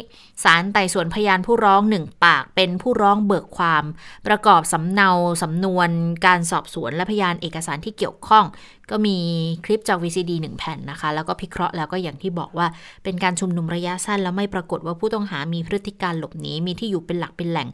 [0.44, 3.84] ศาลไต่สวนพยานผู้ร้องหนึ่งปาก เป็นผู้ร้องเบิกความ
[4.26, 5.10] ประกอบสำเนา
[5.42, 5.88] สำนวน
[6.26, 8.46] การสอบสวนและพยานเอกสารที่เกี่ยวข้อง
[8.90, 9.18] ก็มี
[9.64, 12.66] คลิปจาก VCD 1 แผ่นนะคะ แล้วก็พิเคราะห์แล้วก็อย่างที่บอกว่า
[13.04, 17.68] เป็นการชุมนุมระยะสั้น แล้วไม่ปรากฏว่าผู้ต้องหามีพฤติการหลบหนีมีที่อยู่เป็นหลักเป็นแหล่ง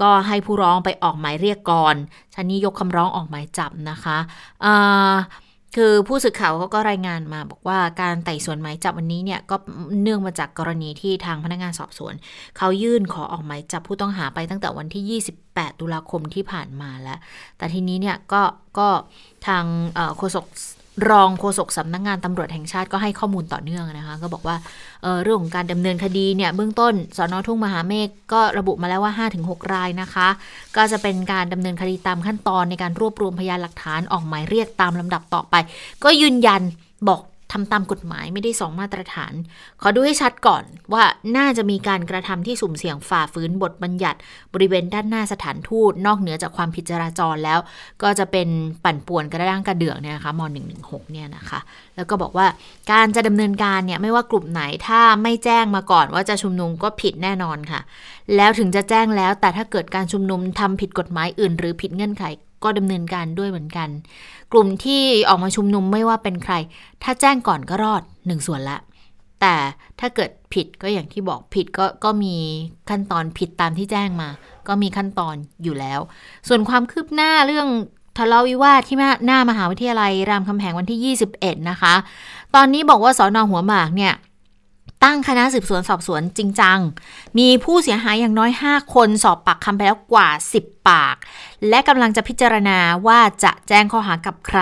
[0.00, 1.94] ก็ให้ผู้ร้องไปออกหมายเรียกก่อน
[2.34, 4.18] ชั้นนี้ยกคำร้องออกหมายจับนะคะ
[5.78, 9.56] คือผู้สื่อข่าวเขาก็รายงานมาบอกว่าการไต่สวนหมายจับวันนี้เนี่ยก็
[10.02, 12.14] เนื่องมาจากกรณีที่ทางพนักงานสอบสวน
[12.58, 17.18] เขายื่นขอออกหมายจับผู้ต้องหาไปตั้งแต่วันที่ 28 ตุลาคมที่ผ่านมาแล้ว
[17.58, 18.42] แต่ทีนี้เนี่ยก็
[18.78, 18.88] ก็
[19.46, 19.64] ทาง
[20.16, 20.46] โฆษก
[21.10, 24.56] รองโฆษกสำนักงานตำรวจแห่งชาติก็ให้ข้อมูลต่อเนื่องนะคะ ก็บอกว่า
[25.02, 30.28] เเรื่องของการดำเนินคดีเนี่ยเบื้องต้นสอนอทุ่งมหาเมฆก็ระบุมาแล้วว่า 5-6 รายนะคะ
[30.76, 35.54] ก็จะเป็นการดำเนินคดีตามขั้นตอนในการรวบรวมพยานหลักฐานออกหมายเรียกตามลำดับต่อไป
[36.04, 36.62] ก็ยืนยัน
[37.08, 37.20] บอก
[37.54, 39.32] ทำตามกฎหมายไม่ได้สองมาตรฐาน
[39.82, 41.04] ขอดูให้ชัดก่อนว่า
[41.36, 44.18] น่าจะมีการกระทำที่สุ่มเสี่ยงฝ่าฝืนบทบัญญัติ
[44.54, 47.58] บริเวณด้านหน้าสถานทูต นอกเหนือจากความผิดจราจรแล้ว
[48.02, 48.48] ก็จะเป็น
[48.84, 50.40] ปั่นป่วนกระด้างกระเดื่องเนี่ยนะคะม
[50.76, 51.60] .116 เนี่ยนะคะ
[51.96, 52.46] แล้วก็บอกว่า
[52.92, 57.80] การจะดำเนินการเนี่ยไม่ว่ากลุ่มไหนถ้าไม่แจ้งมาก่อนว่าจะชุมนุมก็ผิดแน่นอนค่ะ
[58.36, 62.24] แล้วถึงจะแจ้งแล้วแต่ถ้าเกิดการชุมนุมทำผิดกฎหมายอื่น หรือผิดเงื่อนไข
[62.64, 63.88] ก็ดำเนินการด้วยเหมือนกัน
[64.52, 66.54] กลุ่มที่ออกมาชุมนุมไม่ว่าเป็นใคร
[67.02, 68.78] ถ้าแจ้งก่อนก็รอดหนึ่งส่วนละ
[69.40, 69.54] แต่
[70.00, 72.36] ถ้าเกิดผิดก็อย่างที่บอกผิดก็ก็มี
[72.90, 74.28] ขั้นตอนผิดตามที่แจ้งมา
[74.68, 76.00] ก็มีขั้นตอนอยู่แล้ว
[76.48, 77.68] ส่วนความคืบหน้าเรื่อง
[78.18, 78.96] ทะเลาะวิวาทที่
[79.26, 81.94] หน้ามหาวิทยาลัยรามคำแหงวันที่ 21 นะคะ
[82.54, 84.12] ตอนนี้บอกว่าสอนอหัวหมากเนี่ย
[85.04, 86.78] ตั้งคณะสืบสวนสอบสวนจริงจัง
[87.38, 91.16] มีผู้เสียหายอย่างน้อย 5 คนสอบปากคำไปแล้วกว่า 10 ปาก
[91.68, 94.60] และกำลังจะพิจารณาว่าจะแจ้งข้อหากับใคร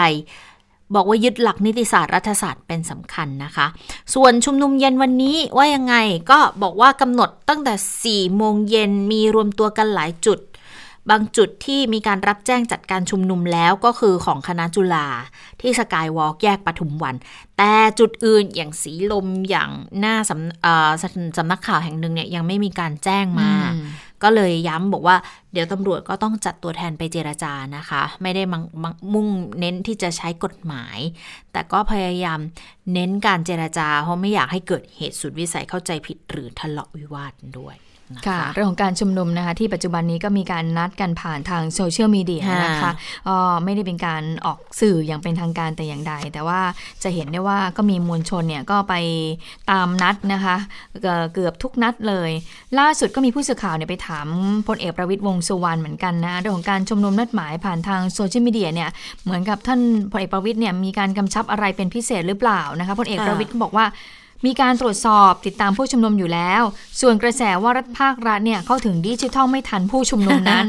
[0.94, 3.66] บอกว่ายึดหลักนิติศาสตร์รัฐศาสตร์เป็นสำคัญนะคะ
[4.14, 5.94] ส่วนชุมนุมเย็นวันนี้ว่ายังไง
[6.30, 10.38] ก็บอกว่ากำหนดตั้งแต่ 4 โมงเย็นมีรวมตัวกันหลายจุด
[11.10, 15.06] บางจุดที่มีการรับแจ้งจัดการชุมนุมแล้วก็คือของคณะจุฬา
[15.60, 17.14] ที่สกายวอล์กแยกปทุมวัน
[17.58, 23.88] แต่จุดอื่นอย่างสีลมอย่างหน้าสำเอ่อสำสำนักข่าวแห่งหนึ่งเนี่ยยังไม่มีการแจ้งมาอืม
[24.22, 25.16] ก็เลยย้ำบอกว่า
[25.52, 30.98] เดี๋ยวตำรวจก็ต้องจัดตัวแทนไปเจรจานะคะ ไม่ได้มังมังมุ่งเน้นที่จะใช้กฎหมาย
[31.52, 32.38] แต่ก็พยายาม
[32.92, 37.91] เน้นการเจรจา เพราะไม่อยากให้เกิดเหตุสุดวิสัยเข้าใจผิดหรือทะเลาะวิวาทด้วยนะ
[38.28, 42.92] ค่ะคะเรื่องของการชุมนุมนะคะที่ปัจจุบันนี้ก็มีการนัดกันผ่านทางโซเชียลมีเดียค่ะนะคะ
[43.26, 46.60] เอ่อไม่ได้เป็นการออกสื่ออย่างเป็นทางการแต่อย่างใด แต่ว่า
[47.02, 48.94] จะเห็นได้ว่าก็มีมวลชนเนี่ยก็ไป
[49.70, 50.56] ตามนัดนะคะ
[51.02, 52.30] เอ่อเกือบทุกนัดเลย
[52.78, 54.26] ล่าสุดก็มีผู้สื่อข่าวเนี่ยไปถาม
[54.68, 58.90] พลเอกประวิตยวงษ์สุวรรณเหมือนกันนะเรื่องของการชุมนุมนัดหมายผ่านทางโซเชียลมีเดียเนี่ย
[59.24, 59.80] เหมือนกับท่าน
[60.12, 63.86] พลเอกประวิตยเนี่ยมีการกำชับอะไรเป็นพิเศษหรือเปล่านะคะพลเอกประวิตยก็บอกว่า
[64.46, 66.62] มีการตรวจสอบติดตามผู้ชุมนุมอยู่แล้ว
[67.00, 70.66] ส่วนกระแสว่ารัฐภาครัฐเนี่ยเข้าถึงดิจิทัลไม่ทันผู้ชุมนุมนั้น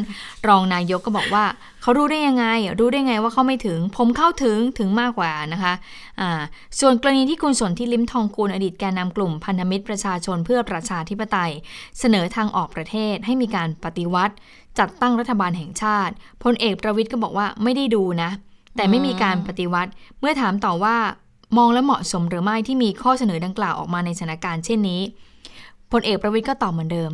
[0.48, 1.46] รองนายกก็บอกว่า
[1.82, 2.46] เขารู้ได้ยังไง
[2.80, 5.74] รู้ได้ไงว่าเขาไม่ถึง ผมเข้าถึงถึงมากกว่านะคะ
[6.20, 6.42] อ่า
[6.80, 11.52] ส่วนกรณีที่คุณสนที่ลิมทองกูลอดีตแกนนำกลุ่มพันธมิตรประชาชนเพื่อประชาธิปไตย
[12.00, 14.36] เสนอทางออกประเทศให้มีการปฏิวัติ
[14.80, 18.32] จัดตั้งรัฐบาลแห่งชาติพลเอกประวิทย์ก็บอกว่าไม่ได้ดูนะ
[18.76, 20.98] แต่ไม่มีการปฏิวัติ เมื่อถามต่อว่า
[21.58, 25.02] มองและเหมาะสมหรือไม่ที่มีข้อเสนอดังกล่าวออกมาในสถานการณ์เช่นนี้
[25.92, 27.12] พลเอกประวิทย์ก็ตอบเหมือนเดิม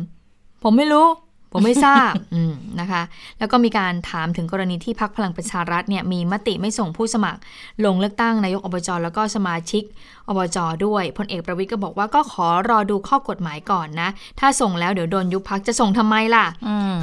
[0.62, 1.06] ผมไม่รู้
[1.52, 3.02] ผมไม่ทราบอืมนะคะ
[3.38, 7.40] แล้วก็มีการถามถึงกรณีที่พักพลังประชารัฐเนี่ยมีมติไม่ส่งผู้สมัคร
[7.84, 9.82] ลงเลือกตั้งนายกอบจแล้วก็สมาชิก
[10.28, 14.08] อบจด้วยพลเอกประวิทย์ก็บอกว่าก็ขอรอดูข้อกฎหมายก่อนนะ
[14.40, 16.46] ถ้าส่งแล้วเดี๋ยวโดนยุบพักจะส่งทำไมล่ะ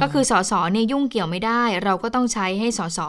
[0.02, 3.00] ก็คือสสเนี่ยยุ่งเกี่ยวไม่ได้ เราก็ต้องใช้ให้สส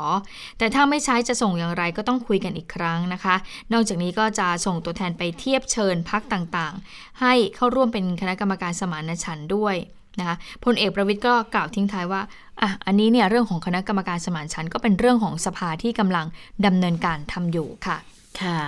[0.57, 3.35] แต่ถ้าไม่ใช้จะส่งอย่างไรก็ต้องคุยกันอีกครั้งนะคะ
[3.73, 9.77] นอกจากนี้ก็จะส่งตัวแทนไปเทียบเชิญพักต่างๆ ให้เข้าร่วมเป็นคณะกรรมการสมานฉันท์ด้วย
[10.19, 12.21] นะคะพลเอกประวิทย์ก็กล่าวทิ้งท้ายว่า
[12.61, 16.25] อะอันนี้เนี่ยเรื่องของคณะกรรมการสมานฉันก็เป็นเรื่องของสภาที่กำลัง
[16.65, 17.97] ดำเนินการทำอยู่ค่ะ
[18.41, 18.59] ค่ะ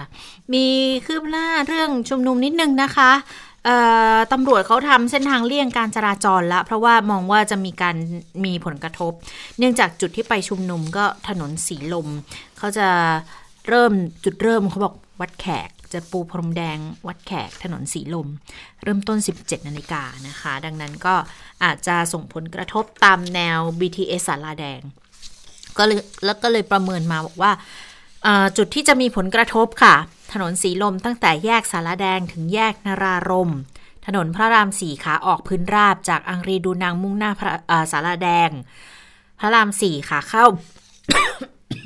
[0.54, 0.65] มี
[1.06, 3.12] คืบหน้าเรื่องชุมนุมนิดนึงนะคะ
[4.34, 7.95] ตำรวจเขาทำเส้นทางเลี่ยงการจราจรละเพราะว่ามองว่าจะมีการ
[8.45, 9.12] มีผลกระทบ
[9.58, 12.08] เนื่องจากจุดที่ไปชุมนุมก็ถนนสีลม
[12.58, 12.88] เขาจะ
[13.69, 13.91] เริ่ม
[14.23, 16.77] จุดเริ่มเขาบอกวัดแขก จะปูพรมแดง
[17.08, 18.27] วัดแขกถนนสีลม
[18.84, 21.15] เริ่มต้น 17 นาฬิกานะคะ ดังนั้นก็
[21.63, 24.82] อาจจะส่งผลกระทบตามแนว BTS สาราแดง
[25.77, 27.51] ก็เลยแล้วก็เลยประเมินมาบอกว่า
[28.25, 29.95] อ่าจุดที่จะมีผลกระทบค่ะ
[30.34, 33.51] ถนนสีลมตั้งแต่แยกสารแดงถึงแยกนารารม
[34.06, 38.49] ถนนพระรามสี่ขาออกพื้นราบจากอังรีดูนางมุ่งหน้าพระอ่าสารแดง
[39.39, 40.45] พระรามสี่ขาเข้า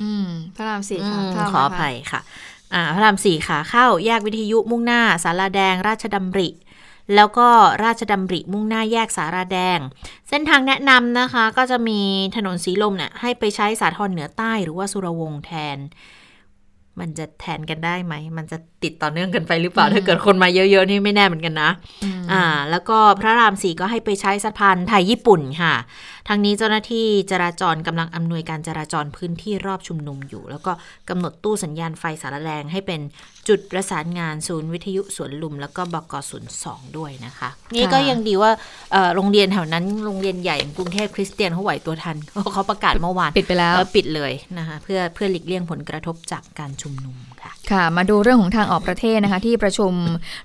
[0.02, 2.55] อืมพระรามสี่อืค่ะมเข้าขออนะคะภัยค่ะอ่า
[2.94, 6.48] พระรามสี่ขาเข้าแยกวิทยุมุ่งหน้าสาราแดง ราชดำริ
[7.14, 7.48] แล้วก็
[7.84, 9.78] ราชดำริมุ่งหน้าแยกสาราแดง
[10.28, 12.00] เส้นทางแนะนำนะคะ ก็จะมี
[12.36, 15.78] ถนนสีลมเนี่ยให้ไปใช้สาทรเหนือใต้หรือว่าสุรวงแทน
[16.98, 21.70] มันจะแทนกันได้ไหม มันจะ ติดต่อเนื่องกันไปหรือเปล่า ถ้าเกิดคนมาเยอะๆนี่ไม่แน่เหมือนกันนะ
[22.32, 25.74] อ่า แล้วก็พระรามสี่ก็ให้ไปใช้สะพานไทยญี่ปุ่นค่ะ
[26.28, 30.72] ทางนี้เจ้าหน้าที่จราจรกำลังอำนวยการจราจรพื้นที่รอบชุมนุมอยู่ แล้วก็
[31.08, 33.00] กำหนดตู้สัญญาณไฟสารแดงให้เป็น
[33.48, 38.50] จุดประสานงานศูนย์วิทยุสวนลุม แล้วก็บกศูนย์สองด้วยนะคะ นี่ก็ยังดีว่า
[38.92, 42.16] เอ่อโรงเรียนแถวนั้นโรงเรียนใหญ่กรุงเทพคริสเตียนเขาไหวตัวทัน
[42.52, 47.16] เขาประกาศเมื่อวานปิดไปแล้วเออปิดเลยนะคะเพื่อเพื่อหลีกเลี่ยงผลกระทบจากการชุมนุม
[47.46, 49.92] ค่ะ ค่ะ มาดูเรื่องของทางออกประเทศนะคะ ที่ประชุม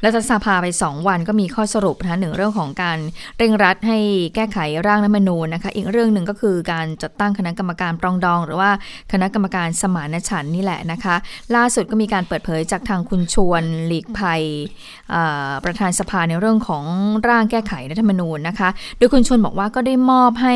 [0.04, 2.98] รัฐสภาไป 2 วันก็มีข้อสรุปนะคะหนึ่งเรื่องของการ
[3.38, 3.98] เร่งรัดให้
[4.36, 8.72] แก้ไขร่างรัฐมนูญนะคะ อีกเรื่องหนึ่งก็คือการจัดตั้งคณะกรรมการปรองดอง หรือว่า
[9.12, 11.16] คณะกรรมการสมานฉันนี่แหละนะคะ
[11.56, 14.42] ล่าสุดก็มีการเปิดเผยจากทางคุณชวนหลีกภัย
[15.66, 16.86] ประธานสภาในเรื่องของ
[17.30, 20.56] ร่างแก้ไขรัฐธรรมนูญนะคะ โดยคุณชวนบอกว่าก็ได้มอบให้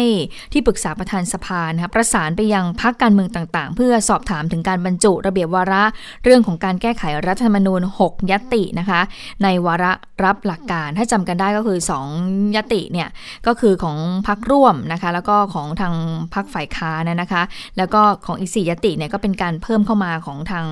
[0.54, 5.84] ที่ปรึกษาประธานสภานะคะประสานไปยังพักการเมืองต่างๆ เพื่อสอบถามถึงการบรรจุระเบียบวาระ
[6.24, 9.02] เรื่องื่องของการแก้ไขรัฐธรรมนูญ 6 ยตินะคะ
[9.44, 9.92] ในวาระ
[10.26, 11.80] รับหลักการถ้าจำกันได้ก็คือ
[12.18, 13.10] 2 ยติเนี่ย
[13.48, 15.94] ก็คือของพักร่วมนะคะ แล้วก็ของทาง
[16.34, 17.42] พักฝ่ายค้านนะคะ
[17.78, 20.66] แล้วก็ของอีกสี่ยติเนี่ยก็เป็นการเพิ่มเข้ามาของทาง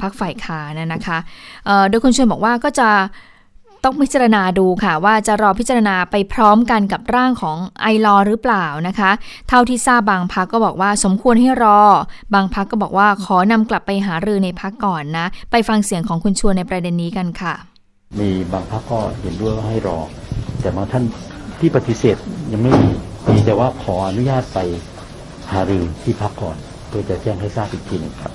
[0.00, 1.18] พักฝ่ายค้านนะคะ
[1.88, 2.90] โดยคุณชวนบอกว่าก็จะ
[3.84, 9.10] ต้องพิจารณาดูค่ะ ว่าจะรอพิจารณาไปพร้อมกันกับร่างของไอรอหรือเปล่านะคะ
[9.48, 11.80] เท่าที่ทราบบางพักก็บอกว่าสมควรให้รอ
[12.34, 17.54] บางพักก็บอกว่าขอนำกลับไปหารือในพักก่อนนะ ไปฟังเสียงของคุณชวนในประเด็นนี้กันค่ะ
[18.18, 19.98] มีบางพรรคก็เห็นด้วยว่าให้รอ
[20.60, 21.04] แต่บางท่าน
[21.60, 22.16] ที่ปฏิเสธ
[22.52, 22.88] ยังไม่มี
[23.32, 24.58] มีแต่ว่าขออนุญาตไป
[25.52, 26.56] หารือที่พักก่อน
[26.88, 28.32] เพื่อจะแจ้งให้ทราบอีกทีหนึ่งครับ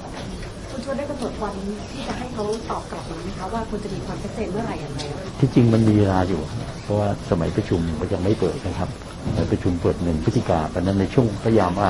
[0.71, 1.53] คุณชวนได้กำหนดวัน
[1.91, 4.94] ที่จะให้เขาตอบกลับมาไหมคะว่าคุณจะมีความชัดเจนเมื่อไหร่อย่างไร
[5.39, 6.41] ที่จริงมันมีเวลาอยู่
[6.83, 8.89] เพราะว่าสมัยประชุมก็ยังไม่เปิดนะครับ
[9.25, 11.89] สมัยประชุมเปิดหนึ่งพฤศจิกาเพราะนั้นในช่วงพยายามว่า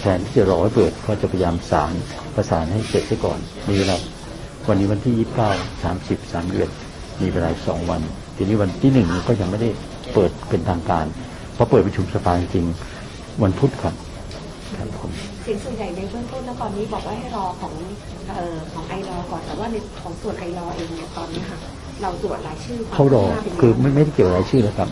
[0.00, 1.92] แทนที่จะรอให้เปิดก็จะพยายามสาร
[2.34, 3.96] ประสานให้เสร็จซะก่อนมีเวลา
[4.68, 5.50] วันนี้วันที่ยี่สิบเก้า
[5.82, 6.68] สามสิบสามเดือน
[7.22, 8.00] มีเวลาสองวัน
[8.36, 9.70] ทีนี้วันที่หนึ่งก็ยังไม่ได้
[10.14, 11.06] เปิดเป็นทางการ
[11.54, 12.66] เพราะเปิดประชุมสภาจริง
[13.42, 13.94] วันพุธครับ
[14.76, 15.10] ครับผม
[15.42, 17.72] เสียงส่วนใหญ่ในเบื้องต้นแล้วตอนนี้บอกว่าให้รอของ
[18.28, 21.58] เอ่อของไอรอก่อนแต่ว่าในของส่วนไอรอเองเนี่ยตอนนี้ค่ะ
[22.02, 23.24] เราตรวจรายชื่อเขารอ
[23.60, 24.88] คือไม่ไม่ได้เกี่ยวรายชื่อแล้วครับ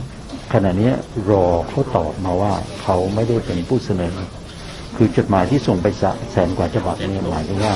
[0.52, 0.90] ขณะนี้
[1.30, 4.12] รอเขาตอบมาว่าเขาไม่ได้เป็นผู้เสนอ
[4.96, 7.74] คือจดหมายที่ส่งไปสะแสนกว่าฉบับนี่หมายถึงว่า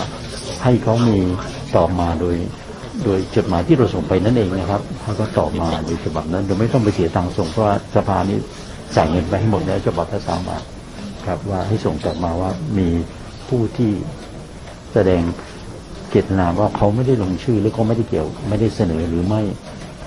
[0.64, 1.19] ให้เขามี
[1.77, 2.37] ตอบมาโดย
[3.05, 8.38] โดยจดหมายที่เราส่งไปนั่นเองนะครับเขาก็ตอบมาโดยฉบับนั้นโดยไม่ต้องไปเสียตังค์ส่งเพราะว่าสภานี้
[8.97, 10.62] จ่ายเงินไปให้หมดแล้วฉบับละสามบาท
[11.27, 12.88] ครับว่าให้ส่งกลับมาว่ามี
[13.49, 13.93] ผู้ที่
[14.93, 15.23] แสดง
[16.11, 19.40] เจตนาว่าเขาไม่ได้ลงชื่อหรือเขาไม่ได้เกี่ยวไม่ได้เสนอหรือไม่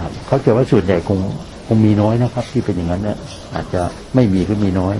[0.02, 1.20] ครับเขาจะว่าส่วนใหญ่คง
[1.68, 3.18] คงมีน้อยนะครับ ที่เป็นอย่างนั้นเนี่ย
[3.56, 3.82] อาจจะ
[4.16, 4.96] ไม่มีก็มีน้อย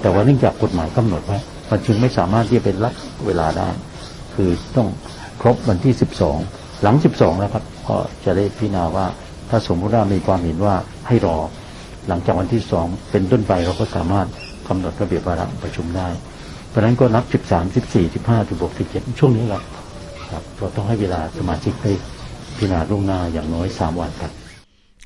[0.00, 1.38] แต่ว่าเนื่องจากกฎหมายกำหนดไว้
[1.70, 2.94] มันจึงไม่สามารถที่จะเป็นรัก
[3.26, 3.68] เวลาได้
[4.34, 4.88] คือต้อง
[5.40, 5.94] ครบวันที่
[6.36, 9.06] 12 หลัง 12 นะครับ ก็จะได้พิจารณาว่า
[9.50, 10.74] ถ้าสมมติว่ามีความเห็นว่า
[11.08, 11.36] ให้รอ
[12.08, 14.26] หลังจากวันที่ 2 เป็นต้นไปเราก็สามารถ
[14.68, 16.08] กำหนดระเบียบวาระประชุมได้
[16.68, 19.62] เพราะฉะนั้นก็นับ 13 14 15 16 17ช่วงนี้ครับ
[20.30, 21.92] ครับเราต้องให้เวลาสมาชิกได้
[22.56, 24.32] พิจารณาล่วงหน้าอย่างน้อย 3 วันครับ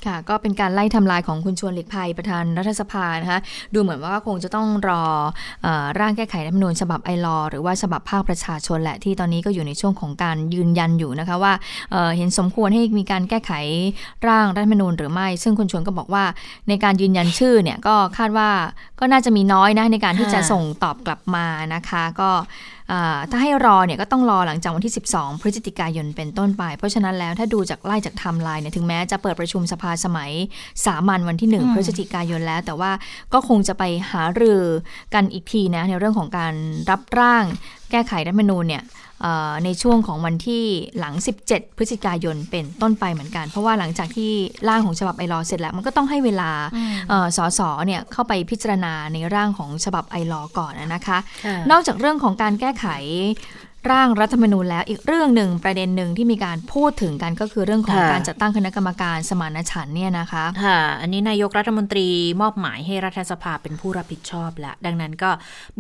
[0.09, 3.41] ค่ะก็เป็นการไล่ทำลายของคุณชวนหลีกภัยประธานรัฐสภานะคะ
[3.75, 5.03] ดูเหมือนว่าคงจะต้องรอ
[5.67, 5.69] อ
[6.01, 11.53] ร่างแก้ไขรัฐธรรมนูญฉบับไอรอหรือว่าฉบับภาคประชาชนแหละที่ตอนนี้ก็อยู่ในช่วงของการยืนยันอยู่นะคะว่า
[11.93, 13.53] เเห็นสมควรให้มีการแก้ไข
[14.29, 16.25] ร่างรัฐธรรมนูญหรือไม่ ซึ่งคุณชวนก็บอกว่า
[16.69, 18.51] ในการยืนยันชื่อเนี่ยก็คาดว่า
[19.01, 22.31] ก็น่าจะมีน้อยนะในการที่จะส่งตอบกลับมานะคะ ก็
[23.31, 30.31] ถ้าให้รอเนี่ยก็ต้องรอหลังจากวันที่ 12 พฤศจิกายนเป็นต้นไป เพราะฉะนั้นแล้วถ้าดูจากไล่จากไทม์ไลน์เนี่ยถึงแม้จะเปิดประชุมสภาสมัย
[30.87, 32.93] สามัญวันที่ 1 พฤศจิกายนแล้ว แต่ว่า
[33.33, 34.63] ก็คงจะไปหารือ
[35.15, 36.55] กันอีกทีนะในเรื่องของการ
[36.91, 37.45] รับร่าง
[37.91, 38.83] แก้ไขรัฐมนูญเนี่ย
[39.65, 40.65] ในช่วงของวันที่
[40.99, 41.15] หลัง
[41.49, 44.31] 17 พฤศจิกายนเป็นต้นไปเหมือนกัน เพราะว่าหลังจากที่
[44.69, 46.51] ร่างของฉบับไอรอเสร็จแล้ว มันก็ต้องให้เวลา
[47.37, 51.19] สสเนี่ยเข้าไปพิจารณาในร่างของฉบับไอรอก่อนนะคะ
[51.71, 52.87] นอกจากเรื่องของการแก้ไข
[53.91, 62.09] ร่างรัฐธรรมนูญแล้วอีกเรื่องหนึ่งประเด็นหนึ่งที่มีการพูดถึงกันก็คือเรื่องของการจัดตั้งคณะกรรมการสมานฉันท์เนี่ยนะคะค่ะอันนี้นายกรัฐมนตรี
[62.43, 65.31] มอบหมายให้รัฐสภาเป็นผู้รับผิดชอบแล้วดังนั้นก็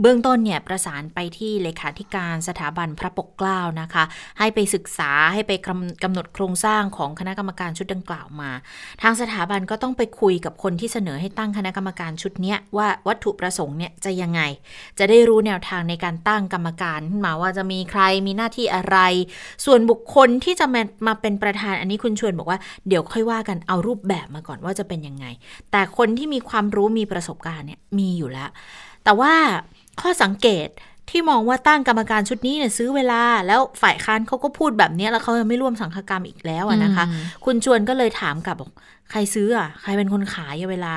[0.01, 4.05] เบื้องต้นเนี่ยประสานไปที่เลขาธิการสถาบันพระปกเกล้านะคะ
[4.39, 5.53] ให้ไปศึกษาให้ไป
[6.05, 8.51] กำหนดโครงสร้างของคณะกรรมการชุดดังกล่าวมา
[9.03, 14.41] ทางสถาบันก็ต้องไปคุยกับคนที่เสนอให้ตั้งคณะกรรมการชุดนี้ว่าวัตถุประสงค์เนี่ยจะยังไง
[14.99, 18.99] จะได้รู้แนวทางในการตั้งกรรมการขึ้นมาว่าจะมีใครมีหน้าที่อะไร
[19.65, 25.27] ส่วนบุคคลที่จะมามาเป็นประธานอันนี้คุณชวนบอกว่าเดี๋ยวค่อยว่ากันเอารูปแบบมาก่อนว่าจะเป็นยังไง
[25.71, 28.51] แต่คนที่มีความรู้มีประสบการณ์เนี่ยมีอยู่แล้ว
[29.05, 29.33] แต่ว่า
[30.01, 30.69] ข้อสังเกต
[31.11, 37.05] ที่มองว่าตั้งกรรมการชุดนี้เนี่ยซื้อเวลา แล้วฝ่ายค้านเขาก็พูดแบบนี้แล้วเขายังไม่ร่วมสังฆกรรมอีกแล้วนะคะ
[37.45, 38.71] คุณชวนก็เลยถามกลับบอก
[39.11, 40.95] ใครซื้ออะใครเป็นคนขายเวลา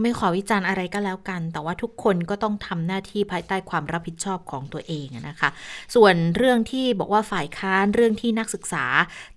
[0.00, 5.48] ไม่ขอวิจารณ์อะไรก็แล้วกัน แต่ว่าทุกคนก็ต้องทำหน้าที่ภายใต้ความรับผิดชอบของตัวเองนะคะ
[5.94, 8.84] ส่วนเรื่องที่บอกว่าฝ่ายค้านเรื่องที่นักศึกษา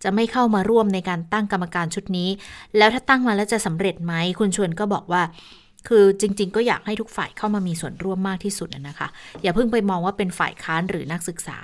[0.03, 2.29] จะไม่เข้ามาร่วมในการตั้งกรรมการชุดนี้
[2.77, 5.21] แล้วถ้าตั้งมาแล้วจะสำเร็จไหมคุณชวนก็บอกว่า
[5.87, 9.07] คือจริง ๆ ก็อยากให้ทุกฝ่ายเข้ามามีส่วนร่วมมากที่สุดนะคะ
[9.41, 11.57] อย่าเพิ่งไปมองว่าเป็นฝ่ายค้านหรือนักศึกษา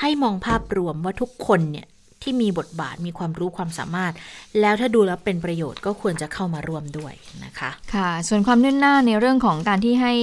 [0.00, 1.86] ให้มองภาพรวมว่าทุกคนเนี่ย
[2.22, 4.12] ที่มีบทบาทมีความรู้ความสามารถ
[4.60, 7.12] แล้วถ้าดูแล้วเป็นประโยชน์ก็ควรจะเข้ามาร่วมด้วย
[7.44, 10.14] นะคะค่ะ ส่วนความเนื่นหน้าในเรื่องของการที่ให้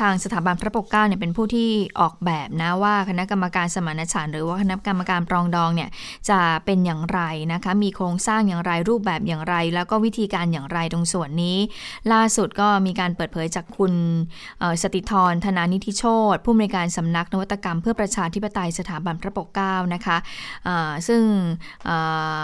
[0.00, 1.70] ทางสถาบันพระปกเกล้าเนี่ยเป็นผู้ที่
[2.00, 5.90] ออกแบบนะว่าคณะกรรมการสมานฉันท์หรือว่าคณะกรรมการปรองดองเนี่ย
[6.30, 7.20] จะเป็นอย่างไร
[7.52, 11.58] นะคะ มีโครงสร้างอย่างไรรูปแบบอย่างไร แล้วก็วิธีการอย่างไรตรงส่วนนี้
[12.12, 13.92] ล่าสุดก็มีการเปิดเผยจากคุณ
[14.82, 20.16] สติธรธนานิธิโชตผู้อำนวยการสำนักนวัตกรรมเพื่อประชาธิปไตยสถาบันพระปกเกล้านะคะ
[21.08, 21.20] ซึ่ง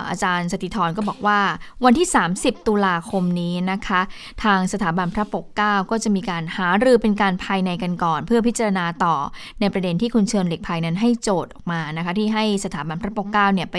[0.08, 1.40] อาจารย์สติธรก็บอกว่า
[1.84, 4.00] วันที่ 30 ตุลาคมนี้นะคะ
[4.44, 9.14] ทางสถาบันพระปกเกล้าก็จะมีการหารือเป็นการภายในกันก่อน เพื่อพิจารณาต่อ
[9.60, 13.76] ในประเด็นที่คุณเชิญเหล็กภายนั้นให้โจทย์ออกมานะคะที่ให้สถาบันพระปกเกล้าเนี่ยไป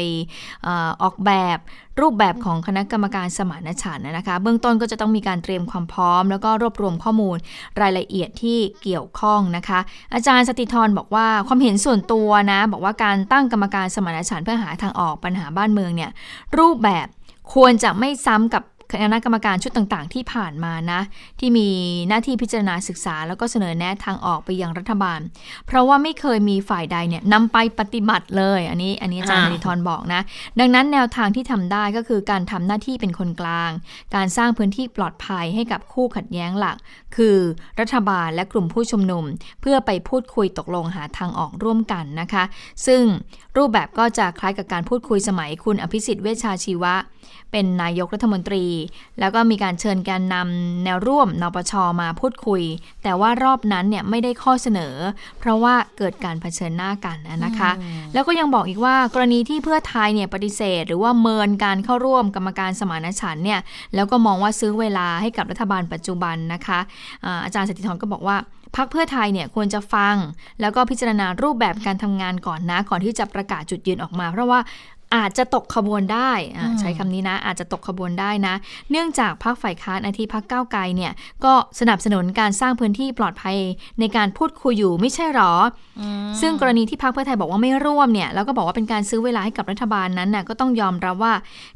[1.04, 1.58] ออกแบบ
[2.02, 7.38] รูปแบบของคณะกรรมการสมานฉันท์นะคะ เบื้องต้นก็จะต้องมีการเตรียมความพร้อม แล้วก็รวบรวมข้อมูล
[7.82, 9.80] รายละเอียดที่เกี่ยวข้องนะคะ
[10.14, 16.12] อาจารย์สติธรบอกว่าความเห็นส่วนตัวนะบอกว่าการตั้งกรรมการสมานฉันท์เพื่อหาทางออกปัญหาบ้านเมืองเนี่ย
[16.58, 17.08] รูปแบบ
[17.54, 21.02] ควรจะไม่ซ้ำกับ คณะกรรมการชุดต่างๆ ที่ผ่านมานะ
[21.40, 21.70] ที่มี
[22.10, 25.20] หน้าที่พิจารณาศึกษา แล้วก็เสนอแนะทางออกไปยังรัฐบาล
[25.68, 30.22] เพราะว่าไม่เคยมีฝ่ายใดเนี่ยนำไปปฏิบัติเลย อันนี้อันนี้อาจารย์นิทรบอกนะ
[30.60, 33.72] ดังนั้นแนวทางที่ทำได้ก็คือการทำหน้าที่เป็นคนกลาง
[34.16, 36.78] การสร้างพื้นที่ปลอดภัยให้กับคู่ขัดแย้งหลัก
[37.16, 37.38] คือ
[37.80, 39.24] รัฐบาลและกลุ่มผู้ชุมนุม
[39.62, 42.44] เพื่อไปพูดคุยตกลงหาทางออกร่วมกันนะคะ
[42.88, 43.04] ซึ่ง
[43.58, 46.96] รูปแบบก็จะคล้ายกับการพูดคุยสมัยคุณอภิสิทธิ์เวชชาชีวะ
[47.52, 48.66] เป็นนายกรัฐมนตรี
[49.20, 52.64] แล้วก็มีการเชิญแกนนำแนวร่วมนปชมาพูดคุย
[53.04, 54.96] แต่ว่ารอบนั้นเนี่ยไม่ได้ข้อเสนอ
[55.40, 57.72] เพราะว่าเกิดการเผชิญหน้ากันนะคะ
[58.14, 63.60] แล้วก็ยังบอกอีกว่ากรณีที่เพื่อไทยเนี่ยปฏิเสธ หรือว่าเมินการเข้าร่วมกรรมการสมานฉันท์เนี่ย
[63.96, 66.80] แล้วก็มองว่าซื้อเวลาให้กับรัฐบาลปัจจุบันนะคะ
[67.46, 68.38] อาจารย์สติธรก็บอกว่า
[68.76, 70.16] พักเพื่อไทยเนี่ยควรจะฟัง
[70.62, 74.60] แล้วก็พิจารณารูปแบบการทำงานก่อนนะ ก่อนที่จะประกาศจุดยืนออกมา เพราะว่า
[75.16, 78.56] อาจจะตกขบวนได้อ่าอืมใช้คำนี้นะ อาจจะตกขบวนได้นะ
[78.92, 81.12] เนื่องจากพรรคฝ่ายค้านอาทิพักก้าวไกลเนี่ย
[81.44, 83.58] ก็สนับสนุนการสร้างพื้นที่ปลอดภัย
[84.00, 85.54] ในการพูดคุยอยู่ไม่ใช่หรอ
[86.42, 91.34] ซึ่งกรณีที่พรรคเพื่อไทยบอกว่าไม่ร่วมเนี่ยแล้วก็บอกว่าเป็นการซื้อเวลาให้กับรัฐบาลนั้นน่ะก็ต้องยอมรับว่า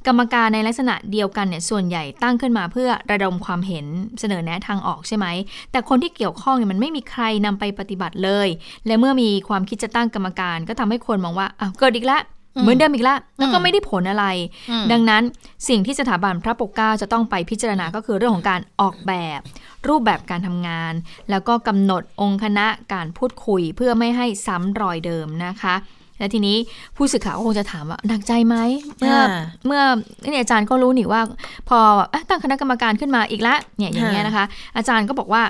[0.07, 3.85] กรรมการในลักษณะเดียวกันเนี่ยส่วนใหญ่ตั้งขึ้นมาเพื่อระดมความเห็น
[4.19, 5.25] เสนอแนะทางออกใช่ไหม
[5.71, 8.47] แต่คนที่เกี่ยวข้องเนี่ยมันไม่มีใครนำไปปฏิบัติเลย
[8.87, 12.21] และเมื่อมีความคิดจะตั้งกรรมการ ก็ทำให้คนมองว่าอ้าวเกิดอีกแล้ว
[12.61, 14.25] เหมือนเดิมอีกแล้วแล้วก็ไม่ได้ผลอะไร
[14.71, 15.23] อืมดังนั้น
[15.69, 19.39] สิ่งที่สถาบันพระปกเกล้าจะต้องไปพิจารณาก็คือเรื่องของการออกแบบ
[19.87, 20.93] รูปแบบการทำงาน
[21.29, 25.75] แล้วก็กำหนดองค์คณะการพูดคุยเพื่อไม่ให้ซ้ำรอยเดิมนะคะ
[26.19, 26.57] และทีนี้
[26.95, 28.55] ผู้สื่อข่าวก็คงจะถามว่าหนักใจไหม
[28.99, 29.81] เมื่ออ่าเมื่อ
[30.29, 31.21] เนี่ยอาจารย์ก็รู้นี่ว่า
[31.69, 31.79] พอ
[32.11, 34.45] เอ๊ะตั้งคณะกรรมการขึ้นมาอีกแล้วเนี่ยอย่างเงี้ยนะคะ
[34.77, 35.43] อาจารย์ก็บอกว่า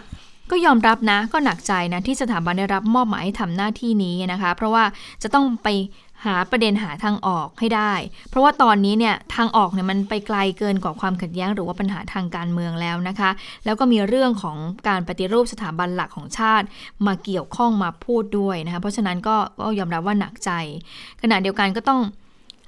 [0.51, 4.83] ก็ยอมรับนะ ก็หนักใจนะที่สถาบันได้รับมอบหมายให้ทำหน้าที่นี้นะคะ เพราะว่า
[5.23, 5.67] จะต้องไป
[6.25, 7.93] หาประเด็นหาทางออกให้ได้
[8.29, 13.29] เพราะว่าตอนนี้เนี่ยทางออกเนี่ยมันไปไกลเกินกว่าความขัดแย้งหรือว่าปัญหาทางการเมืองแล้วนะคะ
[13.65, 16.65] แล้วก็มีเรื่องของการปฏิรูปสถาบันหลักของชาติ
[17.05, 20.51] มาเกี่ยวข้องมาพูดด้วยนะคะ เพราะฉะนั้นก็ก็ยอมรับว่าหนักใจ
[21.21, 21.99] ขณะเดียวกันก็ต้อง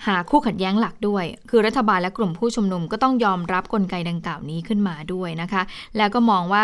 [0.08, 5.62] หาคู่ขัดแย้งหลักด้วย คือรัฐบาลและกลุ่มผู้ชุมนุมก็ต้องยอมรับกลไกดังกล่าวนี้ขึ้นมาด้วยนะคะ
[5.98, 6.64] แล้วก็มองว่า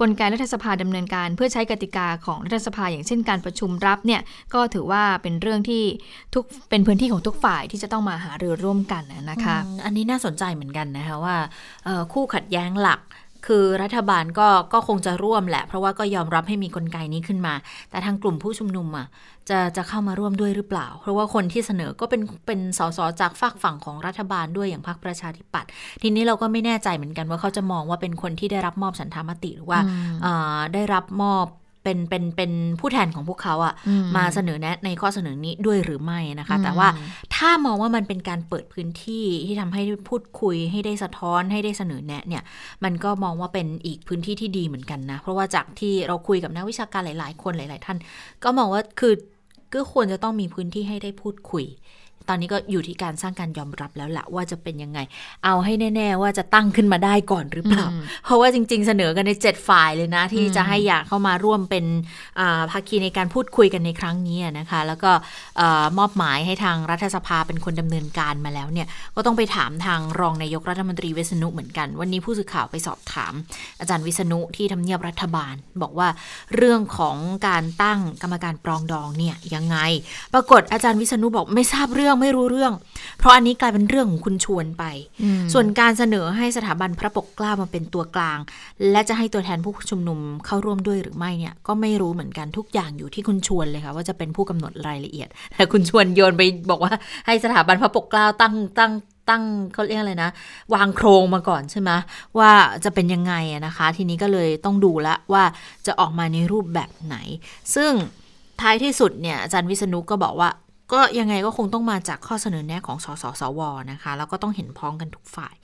[0.00, 4.20] กลไกรัฐสภาดำเนินการเพื่อใช้กติกาของรัฐสภาอย่างเช่นการประชุมรับเนี่ย
[4.54, 5.82] ก็ถือว่าเป็นเรื่องที่
[6.34, 11.36] ทุกเป็นพื้นที่ของทุกฝ่ายที่จะต้องมาหารือร่วมกันนะคะ อันนี้น่าสนใจเหมือนกันนะคะว่า
[12.12, 13.00] คู่ขัดแย้งหลัก
[13.46, 17.54] คือรัฐบาลก็ก็คงจะร่วมแหละ เพราะว่าก็ยอมรับให้มีกลไกนี้ขึ้นมา
[17.90, 19.06] แต่ทางกลุ่มผู้ชุมนุมอะ
[19.50, 25.70] จะจะเข้ามาร่วมด้วยหรือเปล่า เพราะว่าคนที่เสนอก็เป็นเป็นสสจากฝากฝั่งของรัฐบาลด้วยอย่างพรรคประชาธิปัตย์
[26.02, 31.46] ทีนี้เราก็ไม่แน่ใจเหมือนกันว่าเขาจะมองว่าเป็นคนที่ได้รับมอบฉันทามติหรือว่าอืมเอ่อได้รับมอบ
[31.88, 36.88] เป็นเป็นเป็นผู้แทนของพวกเขาอะอืมมาเสนอแนะในข้อเสนอนี้ด้วยหรือไม่นะคะอืมแต่ว่า
[37.34, 42.42] ถ้ามองว่ามันเป็นการเปิดพื้นที่ที่ทำให้พูดคุยให้ได้สะท้อนให้ได้เสนอแนะเนี่ย
[42.84, 47.98] มันก็มองว่าเป็นอีกพื้นที่ที่ดีเหมือนกันนะ เพราะว่าจากที่เราคุยกับนักวิชาการหลาย ๆ คนหลาย ๆ ท่าน
[48.44, 49.14] ก็มองว่าคือ
[49.74, 51.64] ก็ควรจะต้องมีพื้นที่ให้ได้พูดคุย
[52.28, 54.98] ตอนนี้ก็อยู่ที่การสร้างการยอมรับแล้วละว่าจะเป็นยังไง
[55.44, 61.84] เอาให้แน่ ๆ ว่าจะตั้งขึ้นมาได้ก่อนหรือเปล่าอืมเพราะว่าจริง ๆ เสนอกันในเจ็ดฝ่ายเลยนะ ที่อืมจะให้อยากเข้ามาร่วมเป็น
[62.40, 65.10] อ่าภาคีในการพูดคุยกันในครั้งนี้นะคะ แล้วก็
[65.56, 68.86] เออมอบหมายให้ทางรัฐสภาเป็นคนดำเนินการมาแล้วเนี่ย
[69.16, 73.32] ก็ต้องไปถามทางรองนายกรัฐมนตรีวิษณุเหมือนกัน วันนี้ผู้สื่อข่าวไปสอบถาม
[73.80, 76.08] อาจารย์วิษณุที่ทำเนียบรัฐบาล บอกว่า
[76.56, 77.16] เรื่องของ
[77.48, 79.76] การตั้งกรรมการปรองดองเนี่ยยังไง
[80.34, 82.72] ปรากฏอาจารย์วิษณุบอกไม่ทราบเรื่องไม่รู้เรื่อง
[83.18, 84.84] เพราะอันนี้กลายเป็นเรื่องของคุณชวนไป
[85.22, 88.38] อืมส่วนการเสนอให้สถาบันพระปกเกล้ามาเป็นตัวกลาง
[88.90, 96.92] และจะให้ตัวแทนผู้ชุมนุมเข้าร่วมด้วยหรือไม่เนี่ยก็ไม่รู้เหมือนกันทุกอย่างอยู่ที่คุณชวนเลยค่ะว่าจะเป็นผู้กำหนดรายละเอียดแต่คุณชวนโยนไปบอกว่า
[97.26, 98.92] ให้สถาบันพระปกเกล้าตั้งตั้ง
[99.28, 100.30] ตั้งเขาเรียกอะไรนะ
[100.74, 101.90] วางโครงมาก่อนใช่ไหม
[102.38, 102.52] ว่า
[102.84, 105.44] จะเป็นยังไงอะนะคะ ทีนี้ก็เลยต้องดูละว่า
[105.86, 107.16] จะออกมาในรูปแบบไหน
[107.74, 107.92] ซึ่ง
[108.60, 110.48] ท้ายที่สุดเนี่ยอาจารย์วิษณุก็บอกว่า
[110.92, 113.60] ก็ยังไงก็คงต้องมาจากข้อเสนอแนะของสสสว
[113.92, 115.54] นะคะ แล้วก็ต้องเห็นพ้องกันทุกฝ่าย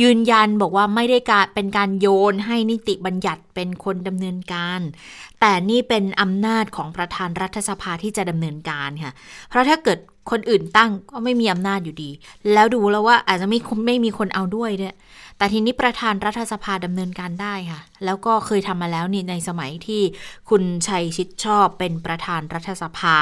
[0.00, 4.80] ยืนยันบอกว่าไม่ได้การเป็นการโยนให้นิติบัญญัติเป็นคนดำเนินการ
[5.40, 9.12] แต่นี่เป็นอำนาจของประธานรัฐสภาที่จะดำเนินการค่ะ
[9.48, 9.98] เพราะถ้าเกิด
[10.30, 12.10] คนอื่นตั้งก็ไม่มีอำนาจอยู่ดี
[12.52, 14.94] แล้วดูแล้วว่าอาจจะไม่ไม่มีคนเอาด้วยเนี่ย
[15.38, 20.02] แต่ทีนี้ประธานรัฐสภาดำเนินการได้ค่ะ แล้วก็เคยทำมาแล้วนี่ในสมัยที่
[20.50, 23.16] คุณชัยชิดชอบเป็นประธานรัฐสภา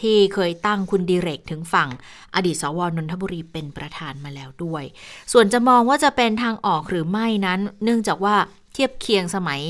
[0.00, 1.88] ที่เคยตั้งคุณดิเรกถึงฝั่ง
[2.34, 4.84] อดีตสวนนทบุรีเป็นประธานมาแล้วด้วย
[5.32, 8.36] ส่วนจะมองว่าจะเป็นทางออกหรือไม่นั้น เนื่องจากว่า
[8.72, 9.60] เทียบเคียงสมัย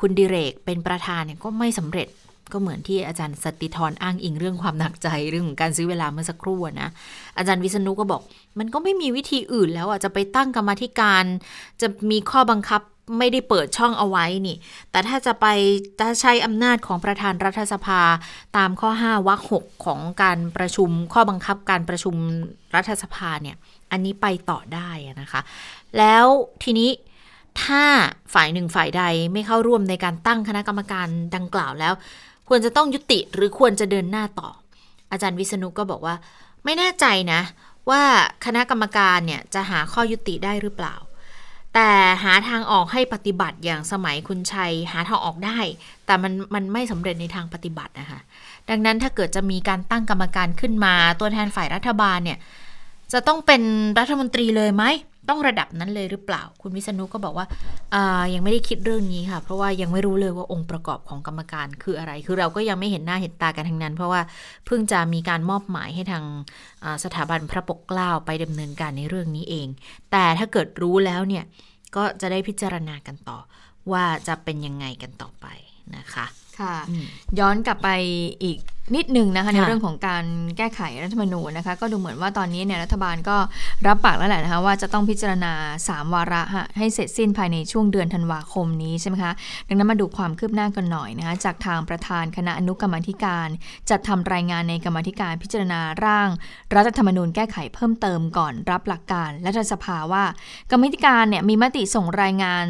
[0.00, 2.08] คุณดิเรกเป็นประธานเนี่ยก็ไม่สำเร็จ
[2.52, 6.88] ก็เหมือนที่อาจารย์สติธรอ้างอิงเรื่องความหนักใจเรื่องของการซื้อเวลาเมื่อสักครู่นะ
[7.38, 8.20] อาจารย์วิษณุก็บอก
[8.58, 11.24] มันก็ไม่มีวิธีอื่นแล้วอะจะไปตั้งกรรมธิการ
[11.80, 12.80] จะมีข้อบังคับ
[13.18, 14.56] ไม่ได้เปิดช่องเอาไว้นี่
[14.90, 15.46] แต่ถ้าจะไป
[16.00, 18.00] ถ้าใช้อำนาจของประธานรัฐสภา
[18.56, 22.14] ตามข้อ 5วรรคหกของการประชุมข้อบังคับการประชุม
[22.74, 23.56] รัฐสภาเนี่ย
[23.90, 25.40] อันนี้ไปต่อได้นะคะ
[25.98, 26.26] แล้ว
[26.62, 26.90] ทีนี้
[27.64, 27.84] ถ้า
[28.34, 31.94] ฝ่ายหนึ่งฝ่ายใดไม่เข้าร่วมในการตั้งคณะกรรมการดังกล่าวแล้ว
[32.54, 34.48] ควรจะต้องยุติหรือควรจะเดินหน้าต่อ
[35.10, 36.14] อาจารย์วิษณุก็บอกว่า
[36.64, 37.40] ไม่แน่ใจนะ
[37.90, 38.02] ว่า
[38.44, 40.94] คณะกรรมการเนี่ยจะหาข้อยุติได้หรือเปล่า
[41.74, 41.90] แต่
[42.24, 45.58] หาทางออกให้ปฏิบัติอย่างสมัยคุณชัยหาทางออกได้
[46.06, 48.20] แต่มันมันไม่สำเร็จในทางปฏิบัตินะคะ
[48.70, 52.38] ดังนั้นถ้าเกิดจะมีการตั้งกรรมการขึ้นมาตัวแทนฝ่ายรัฐบาลเนี่ย
[53.12, 53.62] จะต้องเป็น
[53.98, 54.84] รัฐมนตรีเลยไหม
[55.28, 57.46] ต้องระดับนั้นเลยหรือเปล่า คุณวิษณุก็บอกว่า
[58.34, 64.20] ยังไม่ได้คิดเรื่องนี้ค่ะ เพราะว่ายังไม่รู้เลยว่าองค์ประกอบของกรรมการคืออะไร คือเราก็ยังไม่เห็นหน้าเห็นตากันทั้งนั้น เพราะว่า
[64.66, 66.24] เพิ่งจะมีการมอบหมายให้ทาง
[67.04, 69.68] สถาบันพระปกเกล้าไปดำเนินการในเรื่องนี้เอง
[70.12, 71.44] แต่ถ้าเกิดรู้แล้วเนี่ย
[71.96, 73.38] ก็จะได้พิจารณากันต่อ
[73.92, 75.46] ว่าจะเป็นยังไงกันต่อไป
[75.96, 76.26] นะคะ
[76.60, 76.76] ค่ะ
[77.38, 77.88] ย้อนกลับไป
[78.42, 78.58] อีก
[78.94, 80.24] นิดหนึ่งนะคะในเรื่องของการ
[80.56, 83.36] แก้ไขรัฐธรรมนูญนะคะก็ดูเหมือนว่าตอนนี้เนี่ยรัฐบาลก็
[83.86, 85.52] รับปากแล้วแหละนะคะว่าจะต้องพิจารณา
[85.86, 86.42] 3 วาระ
[86.78, 89.32] ให้เสร็จสิ้นภายในช่วงเดือนธันวาคมนี้ใช่ไหมคะ
[89.68, 93.48] ดังนั้นมาดูความคืบหน้ากันหน่อยนะคะจากทางประธานคณะอนุกรรมธิการ
[93.90, 96.28] จัดทำรายงานในกรรมธิการพิจารณาร่าง
[96.74, 100.24] รัฐธรรมนูญแก้ไขเพิ่มเติมก่อนรับหลักการรัฐสภาว่า
[100.70, 102.66] กรรมธิการเนี่ยมีมติส่งรายงาน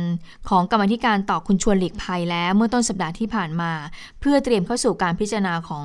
[0.49, 3.73] ของกรรมธิการต่อคุณชวนหลีกภัยแล้วเมื่อต้นสัปดาห์ที่ผ่านมา
[4.21, 5.85] เพื่อเตรียมเข้าสู่การพิจารณาของ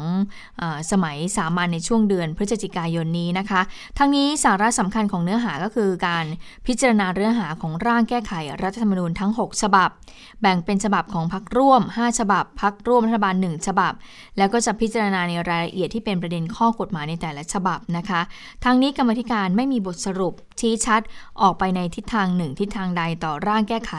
[0.62, 3.62] อสมัยสามัญในช่วงเดือนพฤศจิกายนนี้นะคะ
[3.98, 6.26] ทั้งนี้สาระสำคัญของเนื้อหาก็คือการ
[6.68, 9.90] พิจารณาเนื้อหาของร่างแก้ไขรัฐธรรมนูญทั้ง 6 ฉบับ
[10.42, 13.94] แบ่งเป็นฉบับของพรรคร่วม 5 ฉบับพรรคร่วมรัฐบาล 1 ฉบับ
[14.38, 18.22] แล้วก็จะพิจารณาในรายละเอียดที่เป็นประเด็นข้อกฎหมายในแต่ละฉบับนะคะ
[18.66, 21.02] ทั้งนี้กรรมธิการไม่มีบทสรุปชี้ชัด
[21.42, 23.94] ออกไปในทิศทางหนึ่งทิศทางใดต่อร่างแก้ไข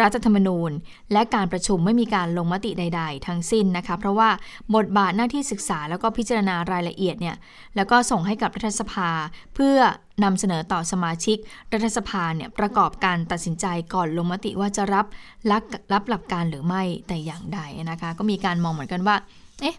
[0.00, 0.70] รัฐธรรมนูญ
[1.12, 4.30] และการประชุมไม่มีการลงมติใด ๆ ทั้งสิ้นนะคะ เพราะว่า
[4.74, 7.36] บทบาทหน้าที่ศึกษาแล้วก็พิจารณารายละเอียดเนี่ย
[7.76, 9.08] แล้วก็ส่งให้กับรัฐสภา
[9.54, 9.76] เพื่อ
[10.24, 11.36] นำเสนอต่อสมาชิก
[11.72, 15.06] รัฐสภาเนี่ยประกอบการตัดสินใจก่อนลงมติว่าจะรับ
[15.50, 19.16] รับรับหลักการหรือไม่แต่อย่างใดนะคะ ก็มีการมองเหมือนกันว่า
[19.60, 19.76] เอ๊ะ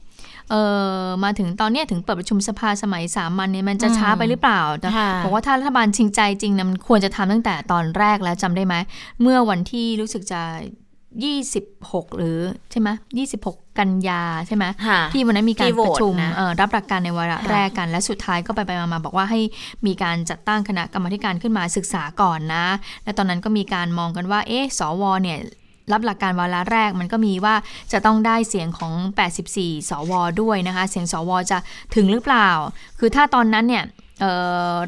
[0.49, 0.55] เอ
[1.03, 4.61] อมาถึงตอนนี้ถึงเปิดประชุมสภาสมัยสามัญเนี่ยมันจะช้าไปหรือเปล่า
[5.23, 8.75] บอกว่าถ้ารัฐบาลชิงใจจริงนะมันควรจะทำตั้งแต่ตอนแรกแล้วจำได้ไหม
[9.21, 10.41] เมื่อวันที่รู้สึกจะ
[11.11, 12.39] 26หรือ
[12.71, 12.89] ใช่ไหม
[13.31, 14.65] 26กันยาใช่ไหม
[15.13, 16.15] ที่วันนั้นมีการประชุม
[16.59, 19.41] รับหลักการในวาระแรกกัน และสุดท้ายก็ไปไปมาบอกว่าให้
[19.87, 22.65] มีการจัดตั้งคณะกรรมการขึ้นมาศึกษาก่อนนะ
[23.03, 25.39] และตอนนั้นก็มีการมองกันว่า เอ๊ะสวเนี่ย
[25.91, 27.55] รับหลักการวาระแรกมันก็มีว่า
[27.91, 28.93] จะต้องได้เสียงของ
[29.41, 31.57] 84 สวด้วยนะคะ เสียงสวจะ
[31.95, 32.49] ถึงหรือเปล่า
[32.99, 33.83] คือถ้าตอนนั้นเนี่ย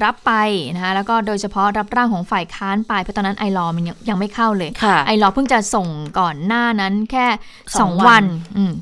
[0.03, 0.31] รับไป
[0.75, 4.69] นะคะแล้วก็โดยเฉพาะรับร่างของฝ่ายค้านไปเพราะตอนนั้นไอรอมันยังไม่เข้าเลย
[5.07, 5.88] ไอรอเพิ่งจะส่ง
[6.19, 7.25] ก่อนหน้านั้นแค่
[7.67, 8.23] 2 วัน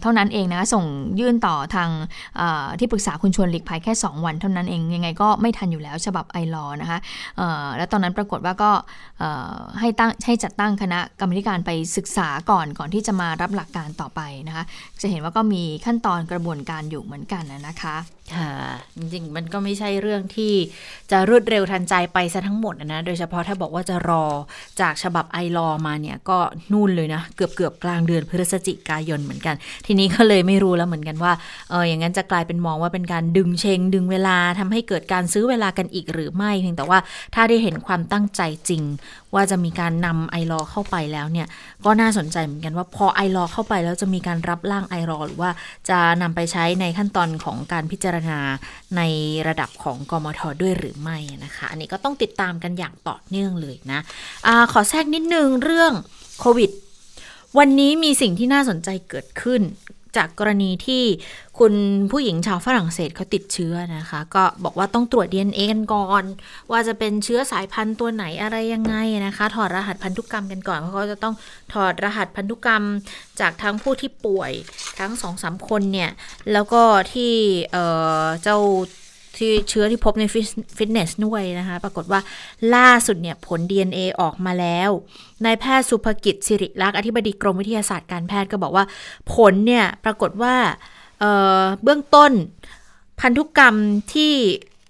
[0.01, 0.85] เท่านั้นเองนะคะส่ง
[1.19, 1.89] ยื่นต่อทาง
[2.79, 6.99] ที่ปรึกษาคุณชวนหลีกภัยแค่ 2 วันเท่านั้นเองยังไงก็ไม่ทันอยู่แล้วฉบับไอรอนะคะ
[7.77, 8.71] แล้วตอนนั้นปรากฏว่าก็
[9.79, 14.63] ให้ตั้งให้จัดตั้งคณะกรรมการไปศึกษาก่อนก่อนที่จะมารับหลักการต่อไปนะคะ
[15.01, 17.95] จะเห็นว่าก็มีขั้นตอนกระบวนการอยู่เหมือนกันนะคะ
[18.35, 18.51] ค่ะ
[18.97, 20.53] จริงๆมันก็ไม่ใช่เรื่องที่
[21.11, 24.25] จะรวดเร็วทันใจไปซะทั้งหมดนะ โดยเฉพาะถ้าบอกว่าจะรอ
[24.81, 26.37] จากฉบับไอรอมาเนี่ยก็
[26.71, 29.55] นู่นเลยนะ เกือบเกือบกลางเดือนพฤศจิกายนเหมือนกัน
[29.85, 31.33] ทีนี้ก็เลยไม่รู้แล้วเหมือนกันว่า
[31.69, 36.99] เอออย่างนั้นจะกลายเป็นมองว่าเป็นการดึงเชง ดึงเวลาทำให้เกิดการซื้อเวลากันอีกหรือไม่เพียงแต่ว่า
[37.35, 38.83] ถ้าได้เห็นความตั้งใจจริง
[39.35, 41.47] ว่าจะมีการนำไอรอเข้าไปแล้วเนี่ย
[41.85, 45.51] ก็น่าสนใจเหมือนกันว่าพอไอรอเข้าไปแล้วจะมีการรับร่างไอรอหรือว่า
[45.89, 48.39] จะนำไปใช้ในขั้นตอนของการพิจารณา
[48.97, 49.01] ใน
[49.47, 53.99] ระดับของกมทด้วยหรือไม่นะคะ อันนี้ก็ต้องติดตามกันอย่างต่อเนื่องเลยนะ
[54.47, 55.93] อะขอแทรกนิดนึงเรื่อง
[56.39, 56.71] โควิด
[57.57, 59.61] วันนี้มีสิ่งที่น่าสนใจเกิดขึ้น
[60.17, 61.03] จากกรณีที่
[61.59, 61.73] คุณ
[62.11, 66.23] ผู้หญิงชาวฝรั่งเศสเขาติดเชื้อนะคะ ก็บอกว่าต้องตรวจ DNA กันก่อน
[66.71, 68.95] ว่าจะเป็นเชื้อสายพันธุ์ตัวไหนอะไรยังไง
[69.25, 71.35] นะคะ ถอดรหัสพันธุกรรมกันก่อนเพราะเขาจะต้อง
[71.73, 72.83] ถอดรหัสพันธุกรรม
[73.39, 74.51] จากทั้งผู้ที่ป่วย
[74.99, 76.11] ทั้งสองสามคนเนี่ย
[76.51, 76.81] แล้วก็
[77.13, 77.33] ที่
[78.43, 78.57] เจ้า
[79.37, 80.23] ที่เชื้อที่พบใน
[80.77, 82.19] ฟิตเนสด้วยนะคะ ปรากฏว่า
[82.75, 84.89] ล่าสุดเนี่ยผล DNA ออกมาแล้ว
[85.45, 88.85] นายแพทย์สุภกิจสิริลักษ์อธิบดีกรมวิทยาศาสตร์การแพทย์ก็บอกว่า
[89.33, 90.55] ผลเนี่ยปรากฏว่า
[91.19, 92.31] เเบื้องต้น
[93.21, 93.75] พันธุกรรม
[94.13, 94.33] ที่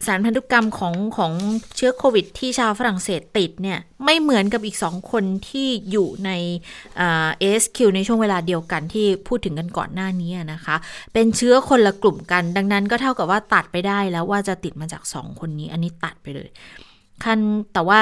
[0.06, 1.34] สารพันธุกรรมของของ
[1.76, 6.32] เชื้อโควิด ที่ชาวฝรั่งเศสติดเนี่ยไม่เหมือนกับอีกสองคนที่อยู่ใน
[6.98, 10.76] เอสคิวในช่วงเวลาเดียวกันที่พูดถึงกันก่อนหน้านี้นะคะ
[11.14, 16.50] เป็นเชื้อคนละกลุ่มกัน ดังนั้นก็เท่ากับว่าตัดไปได้แล้วว่าจะติดมาจากสองคนนี้ อันนี้ตัดไปเลย
[17.24, 17.40] คัน
[17.74, 18.00] แต่ว่า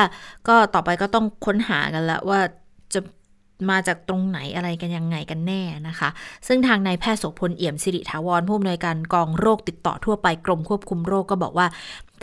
[0.47, 2.39] ก็ต่อไปก็ต้องค้นหากันแล้วว่า
[3.69, 6.09] มาจากตรงไหนอะไรกันยังไงกันแน่นะคะ
[6.47, 11.67] ซึ่งทางนายแพทย์โสพลเอี่ยมสิริถาวรผู้อำนวยการกองโรคติดต่อทั่วไปกรมควบคุมโรคก็บอกว่า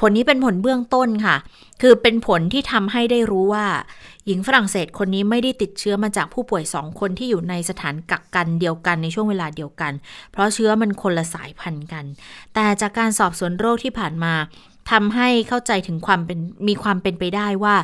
[0.00, 1.36] ผลนี้เป็นผลเบื้องต้นค่ะ
[1.82, 3.66] คือเป็นผลที่ทำให้ได้รู้ว่า
[4.26, 9.92] หญิงฝรั่งเศสคนนี้ไม่ได้ติดเชื้อมาจากผู้ป่วยสองคนที่อยู่ในสถานกักกันเดียวกันในช่วงเวลาเดียวกัน
[10.32, 12.04] เพราะเชื้อมันคนละสายพันธุ์กัน
[12.54, 14.34] แต่จากการสอบสวนโรคที่ผ่านมา
[14.92, 17.74] ทำให้เข้าใจถึงความเป็นมีความเป็นไปได้ว่า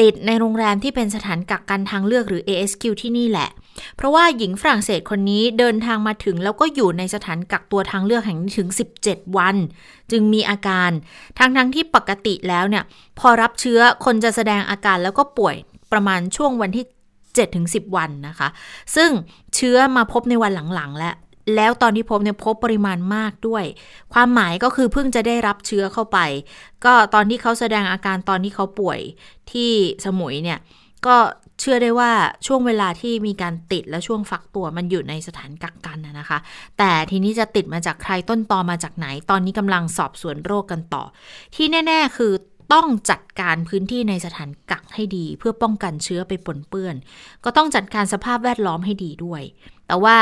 [0.00, 3.48] ติดในโรงแรมที่เป็นสถานกักกันทางเลือกหรือ ASQ ที่นี่แหละ
[3.96, 8.68] เพราะว่าหญิงฝรั่งเศสคนนี้เดินทางมาถึงแล้วก็อยู่ในสถานกักตัวทางเลือกแห่งนี้ถึง
[9.02, 9.56] 17 วัน
[10.10, 10.90] จึงมีอาการ
[11.38, 12.84] ทั้งทั้งที่ปกติแล้วเนี่ย
[13.18, 15.56] พอรับเชื้อคนจะแสดงอาการแล้วก็ป่วย
[15.92, 16.84] ประมาณช่วงวันที่
[17.40, 18.48] 7-10 วันนะคะ
[18.96, 19.10] ซึ่ง
[19.54, 21.14] เชื้อมาพบในวันหลังๆ แล้ว
[21.56, 23.64] แล้วตอนที่พบเนี่ยพบปริมาณมากด้วย
[24.14, 26.18] ความหมายก็คือเพิ่งจะได้รับเชื้อเข้าไป
[26.84, 29.00] ก็ตอนที่เขาแสดงอาการตอนที่เขาป่วย
[29.52, 29.70] ที่
[30.04, 30.58] สมุยเนี่ย
[31.06, 31.16] ก็
[31.60, 32.12] เชื่อได้ว่า
[32.46, 36.38] ช่วงเวลาที่มีการติดและช่วงฟักตัวมันอยู่ในสถานกักกันนะคะ
[36.78, 41.02] แต่ทีนี้จะติดมาจากใครต้นตอมาจากไหน ตอนนี้กำลังสอบสวนโรคกันต่อ
[41.54, 42.32] ที่แน่ ๆ คือ
[42.72, 46.94] ต้องจัดการพื้นที่ในสถานกักให้ดี เพื่อป้องกันเชื้อไปปนเปื้อน
[47.44, 49.42] ก็ต้องจัดการสภาพแวดล้อมให้ดีด้วย
[49.86, 50.16] แต่ว่า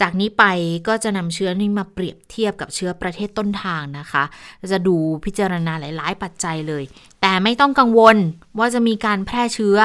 [0.00, 0.44] จากนี้ไป
[0.88, 4.24] ก็จะนำเชื้อนี้มาเปรียบเทียบกับเชื้อประเทศต้นทางนะคะ
[4.72, 6.84] จะดูพิจารณาหลาย ๆ ปัจจัยเลย
[7.22, 8.16] แต่ไม่ต้องกังวล
[8.58, 9.78] ว่าจะมีการแพร่เชื้อ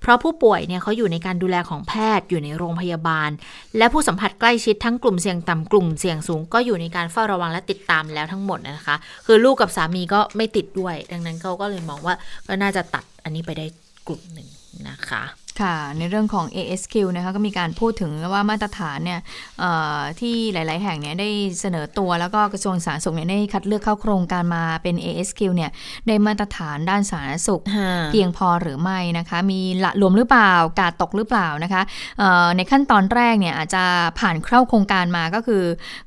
[0.00, 3.30] เพราะผู้ป่วยเนี่ยเขาอยู่ในการดูแลของแพทย์อยู่ในโรงพยาบาล
[3.76, 8.96] และผู้สัมผัสใกล้ชิดทั้งกลุ่มเสี่ยงต่ำกลุ่มเสี่ยงสูง ก็อยู่ในการเฝ้าระวังและติดตามแล้วทั้งหมดนะคะ
[9.26, 12.14] คือลูกกับสามีก็ไม่ติดด้วย ดังนั้นเขาก็เลยมองว่า
[12.48, 13.66] ก็น่าจะตัดอันนี้ไปได้
[14.06, 14.48] กลุ่มหนึ่ง
[14.88, 15.22] นะคะ
[15.60, 19.20] ค่ะ ในเรื่องของ ASQ นะคะก็มีการพูดถึงว่ามาตรฐานเนี่ย
[19.60, 21.28] เอ่อที่หลาย ๆ แห่งเนี่ยได้
[21.60, 25.70] เสนอตัวแล้วก็กระทรวงสาธารณสุขเนี่ยได้คัดเลือกเข้าโครงการมาเป็น ASQ เนี่ย
[26.08, 27.62] ได้มาตรฐานด้านสาธารณสุข
[28.10, 31.82] เพียงพอหรือไม่นะคะ มีละหลวมหรือเปล่า การ์ดตกหรือเปล่านะคะ
[32.18, 33.84] เอ่อในขั้นตอนแรกเนี่ยอาจจะ
[34.18, 35.62] ผ่านเข้าโครงการมาก็คือ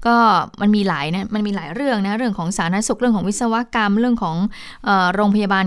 [0.07, 0.15] ก็
[0.61, 4.35] มันมีหลายนะมันมีหลายเรื่องนะเรื่องของสาธารณสุขเรื่องของวิศวกรรมเรื่องของ
[4.85, 5.65] เออโรงพยาบาล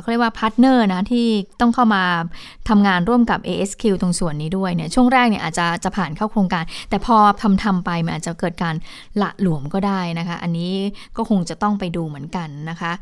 [0.00, 1.26] เขาเรียกว่า partner นะที่
[1.60, 2.04] ต้องเข้ามา
[2.68, 8.74] ทำงานร่วมกับ ASQ ตรงส่วนนี้ด้วยเนี่ยช่วงแรกเนี่ยอาจจะจะผ่านเข้าโครงการ แต่พอทำทำไปมันอาจจะเกิดการ
[9.22, 10.72] ละหลวมก็ได้นะคะ อันนี้
[11.16, 12.92] ก็คงจะต้องไปดูเหมือนกันนะคะ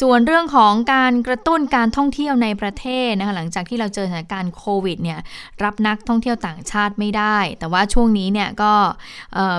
[0.00, 5.18] ส่วนเรื่องของการกระตุ้นการท่องเที่ยวในประเทศนะคะหลังจากที่เราเจอสถานการณ์โควิดเนี่ย
[5.64, 8.72] รับนักท่องเที่ยวต่างชาติไม่ได้ แต่ว่าช่วงนี้เนี่ยก็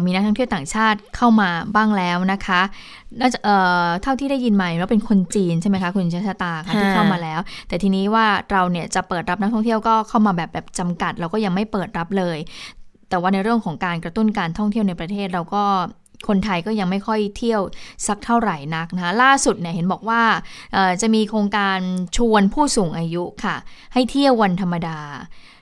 [0.05, 2.61] มีนักท่องเที่ยวต่างชาติเข้ามาบ้างแล้วนะคะ
[3.19, 3.55] น่าจะเอ่
[3.85, 12.37] อเท่าที่ได้ยินมาว่าเป็นคนจีนใช่ไหมคะคุณชะตาคะที่เข้ามาแล้ว แต่ทีนี้ว่าเราเนี่ยจะเปิดรับนักท่องเที่ยวก็เข้ามาแบบแบบจำกัด เราก็ยังไม่เปิดรับเลย
[13.09, 15.63] แต่ว่าในเรื่องของการกระตุ้นการท่องเที่ยวในประเทศเราก็
[16.27, 17.61] คนไทยก็ยังไม่ค่อยเที่ยว
[18.07, 20.21] สักเท่าไหร่นักนะคะล่าสุดเนี่ยเห็นบอกว่า
[20.73, 21.79] เอ่อจะมีโครงการ
[22.17, 23.55] ชวนผู้สูงอายุค่ะ
[23.93, 24.99] ให้เที่ยววันธรรมดา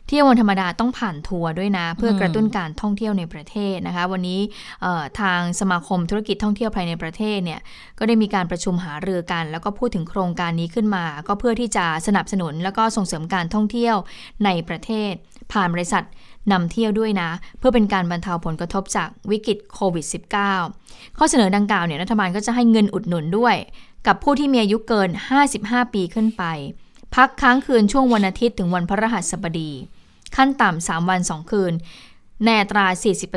[0.07, 4.39] เที่ยววันธรรมดาต้องผ่านทัวร์ด้วยนะ เพื่อกระตุ้นการท่องเที่ยวในประเทศนะคะ วันนี้
[4.81, 7.59] เอ่อทางสมาคมธุรกิจท่องเที่ยวภายในประเทศเนี่ย
[7.97, 13.95] ก็ได้มีการประชุมหารือกัน แล้วก็พูดถึงโครงการนี้ขึ้นมา ก็เพื่อที่จะสนับสนุน แล้วก็ส่งเสริมการท่องเที่ยว
[14.45, 15.11] ในประเทศ
[15.51, 16.03] ผ่านบริษัท
[16.51, 17.29] นำเที่ยวด้วยนะ
[17.59, 20.05] เพื่อเป็นการบรรเทาผลกระทบจากวิกฤตโควิด
[20.61, 23.55] -19 ข้อเสนอดังกล่าวเนี่ยรัฐบาลก็จะให้เงินอุดหนุนด้วย
[24.07, 25.09] กับผู้ที่มีอายุเกิน
[25.51, 26.43] 55 ปีขึ้นไป
[27.15, 29.71] พักค้างคืนช่วงวันอาทิตย์ถึงวันพระรหัสบดี
[30.35, 31.73] ขั้นต่ำ3วัน 2 คืน
[32.45, 32.85] แนตรา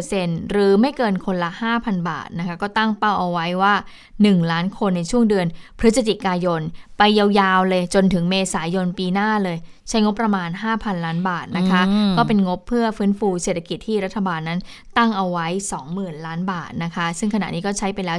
[0.04, 3.74] 40%หรือไม่เกินคนละ 5,000 บาทนะคะ ก็ตั้งเป้าเอาไว้ว่า
[4.12, 5.46] 1 ล้านคนในช่วงเดือน
[5.78, 6.62] พฤศจิกายน
[6.98, 9.56] ไปยาวๆเลยจนถึงเมษายนปีหน้าเลย
[9.88, 14.60] ใช้งบประมาณ 5,000 ล้านบาทนะคะอืมก็เป็นงบเพื่อฟื้นฟูเศรษฐกิจที่รัฐบาลนั้น
[14.98, 15.46] ตั้งเอาไว้
[15.86, 18.18] 20,000 ล้านบาทนะคะ ซึ่งขณะนี้ก็ใช้ไปแล้ว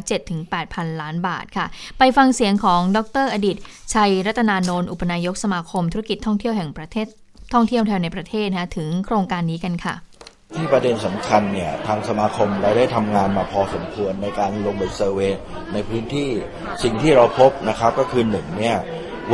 [0.50, 1.66] 7-8,000 ล้านบาทค่ะ
[2.00, 3.58] ไปฟังเสียงของดรอดิต
[3.94, 7.08] ชัยรัตนานนท์อุปนายกสมาคมธุรกิจท่องเที่ยวแห่งประเทศ
[7.54, 9.96] ท่องเที่ยวแถวในประเทศนะคะถึงโครงการนี้กันค่ะ
[10.56, 15.32] ที่ประเด็นสำคัญเนี่ยทางสมาคมเราได้ทำงานมาพอสมควรในการลงไป survey
[15.74, 16.30] ในพื้นที่
[16.84, 18.78] สิ่งที่เราพบนะครับก็คือหนึ่งเนี่ย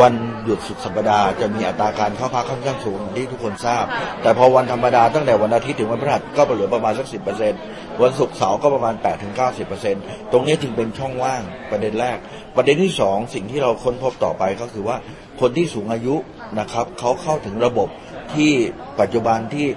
[0.01, 0.13] วัน
[0.43, 3.85] หยุดสุดสัปดาห์จะมีอัตราการเข้าพักค่อนข้างสูงที่ทุกคนทราบ
[4.21, 7.59] แต่พอวันธรรมดาตั้งแต่วันอาทิตย์ถึงวันพฤหัสก็เหลือประมาณสักสิบเปอร์เซ็นต์
[8.01, 11.41] วันศุกร์เสาร์ก็ประมาณแปดถึงเก้าสิบเปอร์เซ็นต์ตรงนี้จึงเป็นช่องว่าง
[11.71, 12.17] ประเด็นแรก
[12.55, 14.97] ประเด็นที่สองสิ่งที่เราค้นพบต่อไปก็คือว่า
[15.41, 16.15] คนที่สูงอายุ
[16.59, 17.89] นะครับเขาเข้าถึงระบบ
[18.33, 18.51] ที่
[18.99, 19.67] ปัจจุบันที่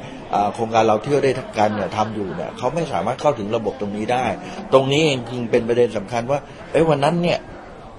[0.54, 4.26] โครงการเราเที่ยวได้ทักกันเนี่ยทำอยู่เนี่ยเขาไม่สามารถเข้าถึงระบบตรงนี้ได้
[4.72, 6.38] ตรงนี้เองจึงเป็นประเด็นสำคัญว่า
[6.72, 7.38] เอ้ยวันนั้นเนี่ย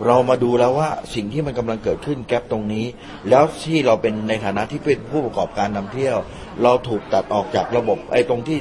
[0.06, 2.86] เรามาดูแล้วว่าสิ่งที่มันกำลังเกิดขึ้นแกลบตรงนี้
[3.30, 6.18] แล้วที่เราเป็นในฐานะที่เป็นผู้ประกอบการนำเที่ยว
[6.64, 8.60] เราถูกตัดออกจากระบบไอ้ตรงที่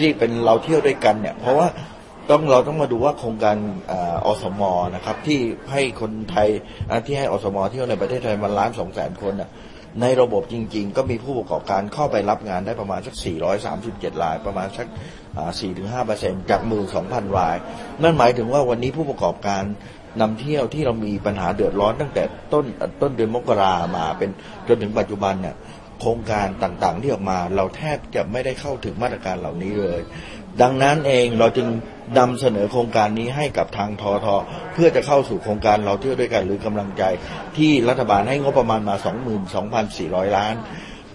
[0.00, 1.68] ที่เป็นเราเที่ยวด้วยกันเนี่ย เพราะว่า
[2.30, 3.56] ต้องเราต้องมาดูว่าโครงการ
[4.26, 4.62] อสม
[4.94, 5.38] นะครับที่
[5.72, 6.48] ให้คนไทย
[7.06, 9.50] ที่ให้อสมเที่ยวในประเทศไทยมันล้านสองแสนคนน่ะ
[10.00, 13.14] ในระบบจริง ๆ ก็มีผู้ประกอบการเข้าไปรับงานได้ประมาณสัก
[13.68, 14.86] 437ราย ประมาณสัก
[15.68, 17.56] 4-5%จากมือ2,000 ราย
[18.02, 19.62] นั่นหมายถึงว่าวันนี้ผู้ประกอบการ
[20.20, 22.22] นำเที่ยวที่เรามีปัญหาเดือดร้อนตั้งแต่
[22.52, 22.64] ต้น
[23.00, 24.30] ต้นเดือนมกรามาเป็น
[24.68, 25.56] จนถึงปัจจุบันเนี่ย
[26.00, 30.00] โครงการต่างๆที่ออกมา เราแทบจะไม่ได้เข้าถึงมาตรการเหล่านี้เลย
[30.60, 31.68] ดังนั้นเองเราจึง
[32.18, 34.36] นำเสนอโครงการนี้ให้กับทางทอทอ
[34.72, 37.02] เพื่อจะเข้าสู่โครงการเราเที่ยวด้วยกันหรือกำลังใจ
[37.56, 38.94] ที่รัฐบาลให้งบประมาณมา
[39.66, 40.54] 22,400 ล้าน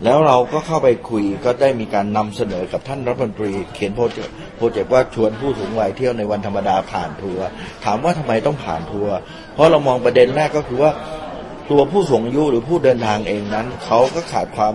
[0.04, 7.46] แล้วเราก็เข้าไปคุยก็ได้มีการนำเสนอกับท่านรัฐมนตรี เขียน project project ว่าชวนผู้สูงวัยเที่ยวในวันธรรมดาผ่านทัวร์
[7.86, 9.14] ถามว่าทำไมต้องผ่านทัวร์
[9.54, 10.92] เพราะเรามองประเด็นแรกก็คือว่า
[11.72, 14.74] ตัวผู้สูงอายุหรือผู้เดินทางเองนั้น เขาก็ขาดความ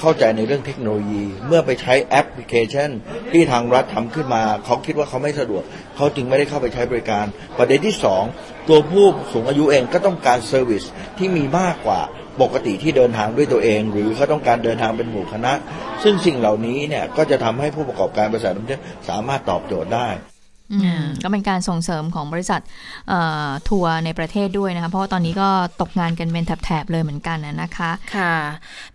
[0.00, 2.90] เข้าใจในเรื่องเทคโนโลยี เมื่อไปใช้แอปพลิเคชัน
[3.32, 5.62] ที่ทางรัฐทำขึ้นมา เขาคิดว่าเขาไม่สะดวก
[5.96, 7.24] เขาจึงไม่ได้เข้าไปใช้บริการ
[7.58, 8.22] ประเด็นที่สอง
[8.68, 10.84] ตัวผู้สูงอายุเองก็ต้องการ service
[11.18, 12.00] ที่มีมากกว่า
[12.42, 15.52] ปกติที่เดินทางด้วยตัวเอง หรือเขาต้องการเดินทางเป็นหมู่คณะ
[16.02, 20.08] ซึ่งสิ่งเหล่านี้เนี่ยก็จะทำให้ผู้ประกอบการบริษัทท่องเที่ยวสามารถตอบโจทย์ได้
[21.22, 22.60] ก็เป็นการส่งเสริมของบริษัท
[23.08, 25.48] เอ่อทัวร์ในประเทศด้วยนะคะเพราะว่าตอนนี้ก็
[25.80, 28.34] ตกงานกันเป็นแถบๆเลยเหมือนกันนะนะคะค่ะ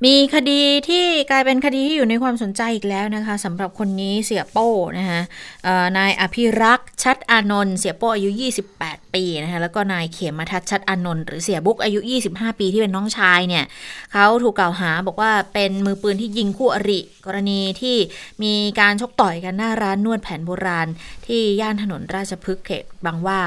[0.05, 4.69] มีคดีที่กลายเป็นคดีที่อยู่ในความสนใจอีกแล้วนะคะสำหรับคนนี้เสียโป้
[4.99, 5.21] นะคะ
[5.63, 11.99] เอ่อนายอภิรักษ์ชัดอานนท์เสียโป้อายุ 28 ปีนะคะแล้วก็นายเขมทัศชัดอนนท์หรือเสียบุ๊กอายุ
[12.31, 13.65] 25 ปีที่เป็นน้องชายเนี่ย
[14.13, 17.97] เขาถูกกล่าวหาบอกว่าเป็นมือปืนที่ยิงคู่อริ กรณีที่
[18.43, 20.87] มีการชกต่อยกันหน้าร้านนวดแผนโบราณ
[21.27, 23.41] ที่ย่านถนนราชพฤกษ์เขตบางว่า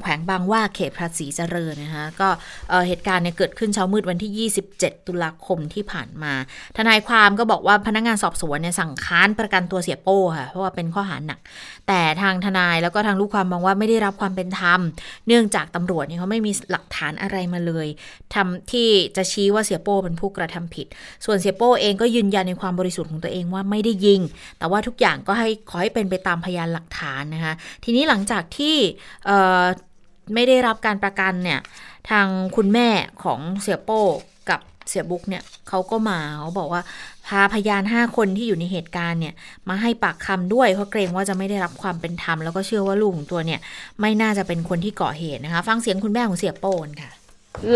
[0.00, 2.28] แขวงบางว่าเขตภาษีเจริญนะคะก็
[2.88, 6.32] เหตุการณ์เนี่ยเกิดขึ้นเช้ามืดวันที่ 27 ตุลาคมที่ผ่านมา
[6.76, 11.38] ทนายความก็บอกว่าพนักงานสอบสวนเนี่ยสั่งค้านประกันตัวเสียโป้ค่ะเพราะว่าเป็นข้อหาหนัก
[11.88, 14.80] แต่ทางทนายแล้วก็ทางลูกความมองว่าไม่ได้รับความเป็นธรรม
[15.26, 17.86] เนื่องจากตำรวจเนี่ยเขาไม่มีหลักฐานอะไรมาเลย
[18.34, 20.86] ทำที่จะชี้ว่าเสียโป้เป็นผู้กระทำผิด
[21.24, 24.20] ส่วนเสียโป้เองก็ยืนยันในความบริสุทธิ์ของตัวเองว่าไม่ได้ยิง
[24.58, 27.54] แต่ว่าทุกอย่างก็ให้ขอให้เป็นไปตามพยานหลักฐานนะคะ
[27.84, 28.76] ทีนี้หลังจากที่
[30.34, 31.60] ไม่ได้รับการประกันเนี่ย
[32.10, 32.88] ทางคุณแม่
[33.24, 34.02] ของเสียโป้
[34.50, 36.82] กับเสียบุ๊กเนี่ยเขาก็มาเขาบอกว่า
[37.26, 39.34] พาพยาน5คนที่อยู่ในเหตุการณ์เนี่ย
[39.68, 43.60] มาให้ปากคำด้วยเพราะเกรงว่าจะไม่ได้รับความเป็นธรรมแล้วก็เชื่อว่าลูกของตัวเนี่ย
[44.00, 47.10] ไม่น่าจะเป็นคนที่ก่อเหตุนะคะ ฟังเสียงคุณแม่ของเสียโป้นค่ะ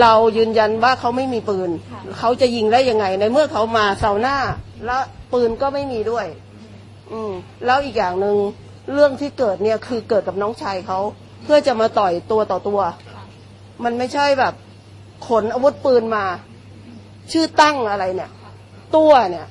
[0.00, 1.70] เรายืนยันว่าเขาไม่มีปืน
[2.18, 4.36] เขาจะยิงได้ยังไงในเมื่อเขามาเสาหน้า
[4.84, 6.26] แล้วปืนก็ไม่มีด้วย
[7.12, 7.32] อืม
[7.66, 8.36] แล้วอีกอย่างหนึ่ง
[8.92, 10.98] เรื่องที่เกิดเนี่ยคือเกิดกับน้องชายเขา
[11.52, 12.80] พื่อจะมาต่อยตัวต่อตัว
[13.84, 14.54] มันไม่ใช่แบบ
[15.28, 16.24] ขนอาวุธปืนมา
[17.32, 18.30] ชื่อตั้งอะไรเนี่ย
[18.96, 19.46] ตัวเนี่ย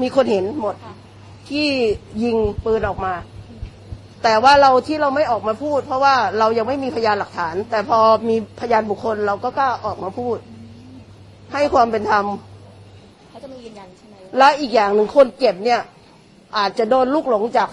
[0.00, 0.74] มีคนเห็นหมด
[1.50, 1.68] ที่
[2.22, 3.14] ยิงปืนออกมา
[4.22, 7.98] แต่ว่าเราที่เราไม่ออกมาพูด เพราะว่าเรายังไม่มีพยานหลักฐาน แต่พอ
[8.28, 10.38] มีพยานบุคคลเราก็กล้าออกมาพูด
[11.52, 12.24] ให้ความเป็นธรรม
[13.30, 15.80] เขาจะมียืนยันใช่ไหมและอีกอย่างหนึ่งคนเจ็บเนี่ย
[16.58, 17.68] อาจจะโดนลูกหลงจาก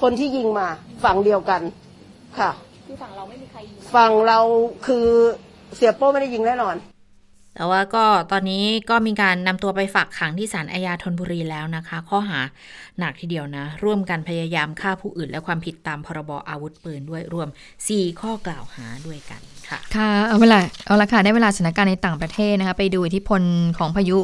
[0.00, 0.66] คนที่ยิงมา
[1.04, 1.60] ฝั่งเดียวกัน
[2.38, 2.50] ค่ะ
[2.86, 4.38] คือฝั่งเราไม่มีใครยิงฝั่งเรา
[4.86, 5.06] คือ
[5.76, 6.76] เสียโป้ไม่ได้ยิงแน่นอน
[7.56, 12.40] แต่ว่าก็ตอนนี้ก็มีการนำตัวไปฝากขังที่ศาลอาญาธนบุรีแล้วนะคะ ข้อหา
[12.98, 17.48] หนักทีเดียวนะ ร่วมกันพยายามฆ่าผู้อื่น และความผิดตามพรบอาวุธปืนด้วยรวม
[17.84, 23.42] 4 ข้อกล่าวหาด้วยกันค่ะ ค่ะ เอาเวลาเอาละค่ะได้เวลาสถานการณ์ในต่างประเทศนะคะไปดูอิทธิพล
[23.78, 24.18] ของพายุ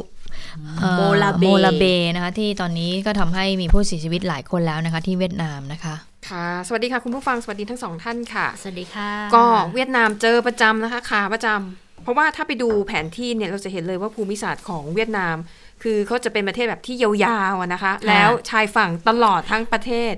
[0.79, 1.83] เอ่อโมลาเบโมลาเบ
[2.15, 5.95] นะคะที่ตอนนี้ก็ทำให้มีผู้เสียชีวิตหลายคนแล้วนะคะ ที่เวียดนามนะคะ
[6.29, 15.35] ค่ะ สวัสดีค่ะคุณผู้ฟัง สวัสดีทั้งสองท่านค่ะ สวัสดีค่ะ ก็เวียดนามเจอประจำนะคะขาประจำเพราะว่าถ้าไปดูแผนที่เนี่ยเราจะเห็นเลยว่าภูมิศาสตร์ของเวียดนาม
[15.83, 20.15] คือเขาจะเป็นประเทศแบบที่ยาวๆอะนะคะ แล้วชายฝั่งตลอดทั้งประเทศ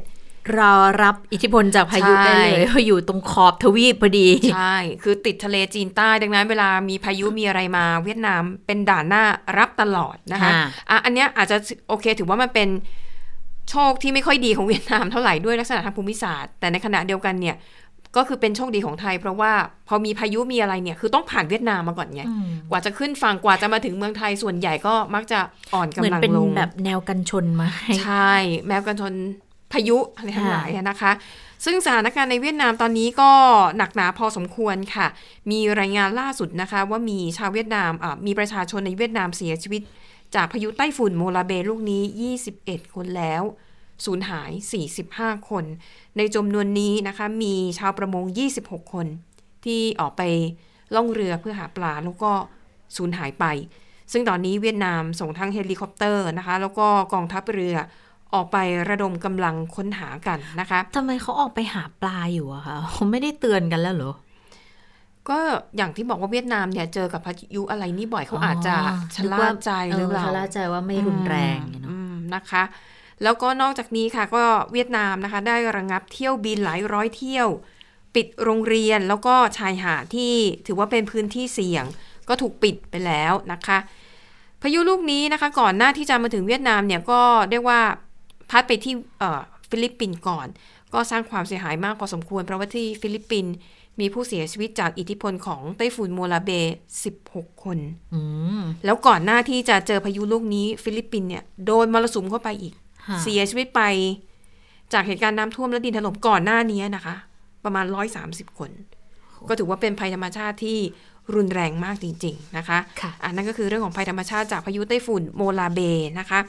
[0.57, 9.23] รอรับอิทธิพลจากพายุใช่ได้เลยเพราะอยู่ตรงขอบทวีปพอดี ใช่ คือติดทะเลจีนใต้ดังนั้นเวลามีพายุมีอะไรมา เวียดนามเป็นด่านหน้า
[9.57, 11.57] รับตลอดนะคะค่ะอะอันเนี้ยอาจจะ
[11.89, 12.69] โอเคถือว่ามันเป็น
[13.69, 17.55] โชคที่ไม่ค่อยดีของเวียดนามเท่าไหร่ด้วยลักษณะทางภูมิศาสตร์ แต่ในขณะเดียวกันเนี่ย
[18.17, 19.51] ก็คือเป็นโชคดีของไทย เพราะว่า
[19.87, 25.39] พอมีพายุมีอะไรเนี่ยคือต้องผ่านเวียดนามมาก่อนไงอืมกว่าจะขึ้นฝั่งกว่าจะมาถึงเมืองไทยส่วนใหญ่ก็มักจะ
[25.73, 28.33] อ่อนเหมือนกำลังเป็นลงแบบแนวกันชนมาให้ใช่
[28.67, 29.13] แม้กันชน
[29.73, 31.11] พายุอะไรทั้งหลายอะนะคะ
[31.65, 33.31] ซึ่งสถานการณ์ในเวียดนามตอนนี้ก็
[33.77, 35.07] หนักหนาพอสมควรค่ะ
[35.51, 39.81] มีรายงานล่าสุดนะคะ ว่ามีชาวเวียดนามอะมีประชาชนในเวียดนามเสียชีวิต
[40.35, 42.03] จากพายุไต้ฝุ่นโมลาเบลูกนี้
[42.45, 43.43] 21 คนแล้ว
[44.05, 44.51] สูญหาย
[44.99, 45.65] 45 คน
[46.17, 48.23] ในจำนวนนี้นะคะ มีชาวประมง
[48.59, 49.07] 26 คน
[49.65, 50.21] ที่ออกไป
[50.95, 52.31] ล่องเรือเพื่อหาปลาแล้วก็
[52.97, 53.45] สูญหายไป
[54.11, 57.75] ซึ่งตอนนี้เวียดนามส่งทั้งเฮลิคอปเตอร์นะคะ แล้วก็กองทัพเรือ
[58.33, 58.57] ออกไป
[58.89, 64.13] ระดมกำลังค้นหากันนะคะทำไมเขาออกไปหาปลาอยู่อะคะเขาไม่ได้เตือนกันแล้วเหรอ
[65.29, 65.39] ก็
[65.77, 68.75] อย่างที่บอกว่าเวียดนามเนี่ยเจอกับพายุอะไรนี่บ่อยเขาอาจจะ
[69.15, 72.63] ชะล่าใจหรือเปล่าชะล่าใจว่าไม่รุนแรงเนอะอืมนะคะ
[73.23, 77.47] แล้วก็นอกจากนี้ค่ะก็เวียดนามนะคะ ได้ระงับเที่ยวบินหลายร้อยเที่ยว
[78.15, 80.33] ปิดโรงเรียนแล้วก็ชายหาดที่
[80.67, 81.85] ถือว่าเป็นพื้นที่เสี่ยง
[82.29, 83.77] ก็ถูกปิดไปแล้วนะคะ
[84.61, 87.79] พายุลูกนี้นะคะ ก่อนหน้าที่จะมาถึงเวียดนามเนี่ยก็เรียกว่า
[88.49, 90.47] พัดไปที่เอ่อฟิลิปปินส์ก่อน
[90.93, 93.53] ก็สร้างความเสียหายมากพอสมควรเพราะว่าที่ฟิลิปปินส์
[94.01, 96.51] มีผู้เสียชีวิตจากอิทธิพลของไต้ฝุ่นโมลาเบ
[97.07, 97.77] 16 คน
[98.13, 98.21] อื
[98.59, 102.73] มแล้วก่อนหน้าที่จะเจอพายุลูกนี้ ฟิลิปปินส์เนี่ยโดนมรสุมเข้าไปอีก
[103.07, 103.81] ค่ะเสียชีวิตไป
[104.93, 107.15] จากเหตุการณ์น้ำท่วมและดินถล่มก่อนหน้านี้นะคะ
[107.63, 107.85] ประมาณ
[108.21, 108.71] 130 คน
[109.49, 110.79] ก็ถือว่าเป็นภัยธรรมชาติที่
[111.35, 115.79] รุนแรงมากจริง ๆ นะคะค่ะอันนั้นก็คือเรื่องของภัยธรรมชาติจากพายุไต้ฝุ่นโมลาเบ
[116.19, 116.39] นะคะ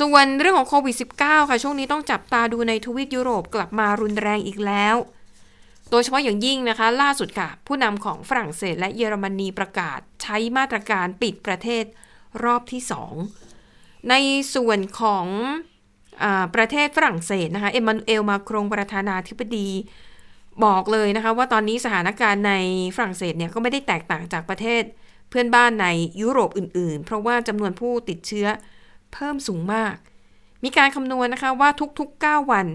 [0.00, 4.96] ส่วนเรื่องของโควิด -19 ค่ะ ช่วงนี้ต้องจับตาดูในทวีปยุโรปกลับมารุนแรงอีกแล้ว
[5.90, 11.84] โดยเฉพาะอย่างยิ่งนะคะ ล่าสุดค่ะ ผู้นำของฝรั่งเศสและเยอรมนีประกาศใช้มาตรการปิดประเทศ
[12.44, 12.82] รอบที่
[13.46, 14.14] 2 ใน
[14.54, 15.26] ส่วนของ
[16.22, 16.24] อ
[16.54, 19.68] ประเทศฝรั่งเศสนะคะเอ็มมานูเอลมาครงประธานาธิบดี
[20.64, 22.54] บอกเลยนะคะว่าตอนนี้สถานการณ์ใน
[22.96, 24.82] ฝรั่งเศสเนี่ยก็ไม่ได้แตกต่างจากประเทศ
[25.30, 25.86] เพื่อนบ้านใน
[26.20, 28.46] ยุโรปอื่น ๆ เพราะว่าจำนวนผู้ติดเชื้อ
[29.12, 29.96] เพิ่มสูงมาก
[30.64, 32.66] มีการคำนวณนะคะว่าทุกๆ 9 วัน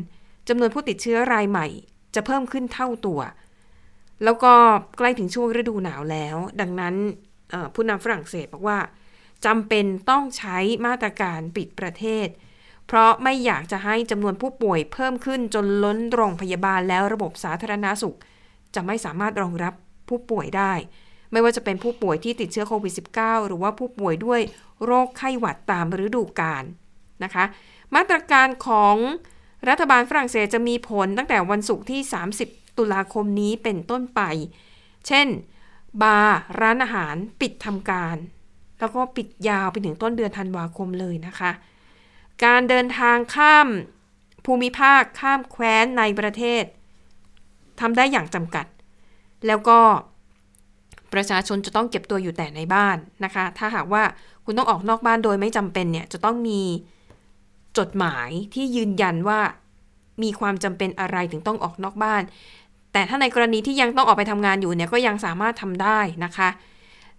[0.50, 1.68] จำนวนผู้ติดเชื้อรายใหม่
[2.16, 3.20] จะเพิ่มขึ้นเท่าตัว
[4.24, 4.54] แล้วก็
[4.98, 6.96] ใกล้ถึงช่วงฤดูหนาวแล้ว ดังนั้น
[7.74, 8.80] ผู้นำฝรั่งเศสบอกว่า
[9.46, 12.28] จำเป็นต้องใช้มาตรการปิดประเทศ
[12.88, 18.18] เพราะไม่อยากจะให้จำนวนผู้ป่วยเพิ่มขึ้นจนล้นโรงพยาบาลแล้วระบบสาธารณาสุข
[18.76, 19.74] จะไม่สามารถรองรับ
[20.10, 20.74] ผู้ป่วยได้
[21.32, 24.42] ไม่ว่าจะเป็นผู้ป่วยที่ติดเชื้อโควิด -19 หรือว่าผู้ป่วยด้วย
[24.86, 26.64] โรคไข้หวัดตามฤดูกาล
[27.24, 27.46] นะคะ
[27.96, 28.96] มาตรการของ
[29.70, 32.02] รัฐบาลฝรั่งเศสจะมีผลตั้งแต่วันศุกร์ที่
[32.40, 34.22] 30 ตุลาคมนี้เป็นต้นไป
[35.08, 35.28] เช่น
[36.02, 38.18] บาร์ร้านอาหารปิดทำการ
[38.80, 41.52] แล้วก็ปิดยาวไปถึงต้นเดือนธันวาคมเลยนะคะ
[42.44, 43.68] การเดินทางข้าม
[44.46, 46.64] ภูมิภาคข้ามแคว้นในประเทศ
[47.80, 48.66] ทำได้อย่างจำกัด
[49.48, 49.80] แล้วก็
[51.14, 54.04] ประชาชนจะต้องเก็บตัวอยู่แต่ในบ้านนะคะ ถ้าหากว่า
[54.46, 56.62] คุณต้องออกนอกบ้านโดยไม่จำเป็นเนี่ยจะต้องมี
[57.78, 59.40] จดหมายที่ยืนยันว่า
[60.24, 62.24] มีความจำเป็นอะไรถึงต้องออกนอกบ้าน
[62.94, 66.50] แต่ถ้าในกรณีที่ยังต้องออกไปทำงานอยู่เนี่ยก็ยังสามารถทำได้นะคะ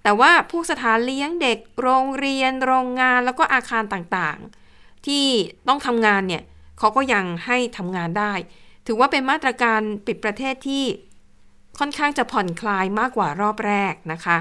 [0.03, 5.25] แต่ว่าพวกสถานเลี้ยงเด็ก โรงเรียน โรงงานแล้วก็อาคารต่างๆ ที่
[5.69, 6.43] ต้องทำงานเนี่ย
[6.79, 8.33] เขาก็ยังให้ทำงานได้
[8.87, 10.85] ถือว่าเป็นมาตรการปิดประเทศที่
[11.79, 14.39] ค่อนข้างจะผ่อนคลายมากกว่ารอบแรกนะคะ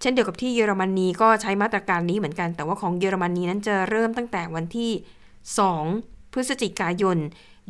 [0.00, 4.90] เช่นเดียวกับที่เยอรมนีก็ใช้มาตรการนี้เหมือนกัน แต่ว่าของเยอรมนีนั้นจะเริ่มตั้งแต่วันที่
[5.62, 7.18] 2 พฤศจิกายน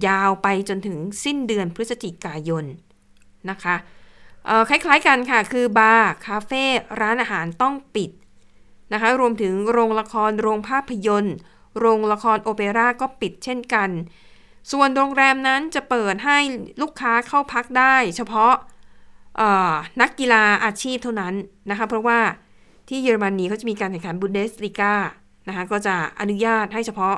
[0.06, 2.64] ยาวไปจนถึงสิ้นเดือนพฤศจิกายน
[3.50, 3.76] นะคะ
[4.68, 6.64] คล้ายๆกันค่ะ คือบาร์ คาเฟ่
[7.00, 8.10] ร้านอาหารต้องปิด
[8.92, 11.36] นะคะ รวมถึงโรงละคร โรงภาพยนตร์
[11.78, 13.90] โรงละครโอเปร่าก็ปิดเช่นกัน
[14.72, 16.38] ส่วนโรงแรมนั้นจะเปิดให้
[16.82, 18.54] ลูกค้าเข้าพักได้ เฉพาะ
[20.00, 21.34] นักกีฬาอาชีพเท่านั้น
[21.70, 22.18] นะคะ เพราะว่า
[22.88, 24.94] ที่เยอรมนีเขาจะมีการแข่งขันบุนเดสลีกา
[25.48, 27.16] นะคะก็จะอนุญาตให้เฉพาะ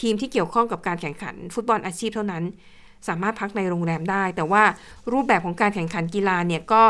[0.00, 2.44] ทีมที่เกี่ยวข้องกับการแข่งขัน ฟุตบอลอาชีพเท่านั้น
[3.08, 4.62] สามารถพักในโรงแรมได้ แต่ว่า
[5.12, 6.84] รูปแบบของการแข่งขันกีฬาเนี่ยก็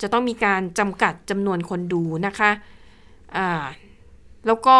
[0.00, 2.50] จะต้องมีการจำกัดจำนวนคนดูนะคะ
[3.36, 3.64] อ่า
[4.46, 4.76] แล้วก็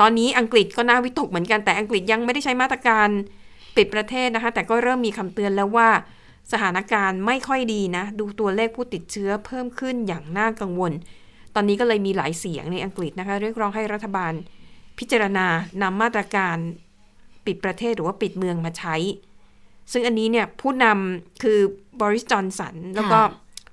[0.00, 3.08] ตอนนี้อังกฤษก็น่าวิตกเหมือนกันแต่อังกฤษยังไม่ได้ใช้มาตรการ
[3.76, 5.88] ปิดประเทศนะคะ แต่ก็เริ่มมีคำเตือนแล้วว่า
[6.52, 10.92] สถานการณ์ไม่ค่อยดีนะ ดูตัวเลขผู้ติดเชื้อเพิ่มขึ้นอย่างน่ากังวล
[11.54, 14.32] ตอนนี้ก็เลยมีหลายเสียงในอังกฤษนะคะ เรียกร้องให้รัฐบาล
[14.98, 15.46] พิจารณา
[15.82, 16.56] นำมาตรการ
[17.46, 18.96] ปิดประเทศหรือว่าปิดเมืองมาใช้
[19.92, 21.58] ซึ่งอันนี้เนี่ยผู้นำคือ
[22.00, 23.18] บริสจอนสันแล้วก็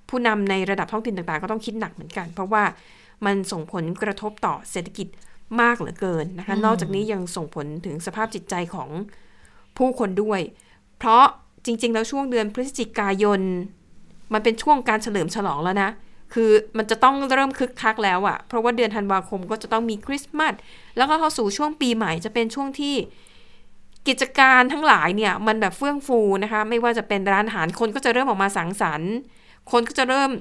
[0.10, 2.64] ผู้นำในระดับท้องถิ่นต่างๆ ก็ต้องคิดหนักเหมือนกัน เพราะว่า
[3.26, 5.08] มันส่งผลกระทบต่อเศรษฐกิจ
[5.62, 8.90] มากเหลือเกินนะคะ นอกจากนี้ยังส่งผลถึงสภาพจิตใจของ
[9.78, 10.40] ผู้คนด้วย
[10.98, 11.26] เพราะ
[11.66, 13.42] จริง ๆ แล้วช่วงเดือนพฤศจิกายน
[14.34, 15.90] มันเป็นช่วงการเฉลิมฉลองแล้วนะ
[16.34, 20.54] คือมันจะต้องเริ่มคึกคักแล้วอะเพราะว่าเดือนธันวาคมก็จะต้องมีคริสต์มาส
[20.98, 22.96] แล้วก็เข้าสู่ช่วงปีใหม่จะเป็นช่วงที่
[24.08, 29.14] กิจการทั้งหลายเนี่ยมันแบบเฟื่องฟูนะคะ ไม่ว่าจะเป็นร้านอาหารคนก็จะเริ่มออกมาสังสรรค์
[29.72, 30.32] คนก็จะเริ่ม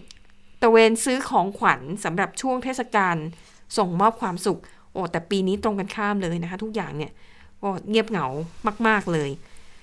[0.63, 3.17] ตะเวนซื้อของขวัญสำหรับช่วงเทศกาล
[3.77, 4.61] ส่งมอบความสุข
[4.93, 7.13] โอ้แต่ปีนี้ตรงกันข้ามเลยนะคะ ทุกอย่างเนี่ย
[7.63, 8.27] ก็เงียบเหงา
[8.87, 9.31] มาก ๆเลย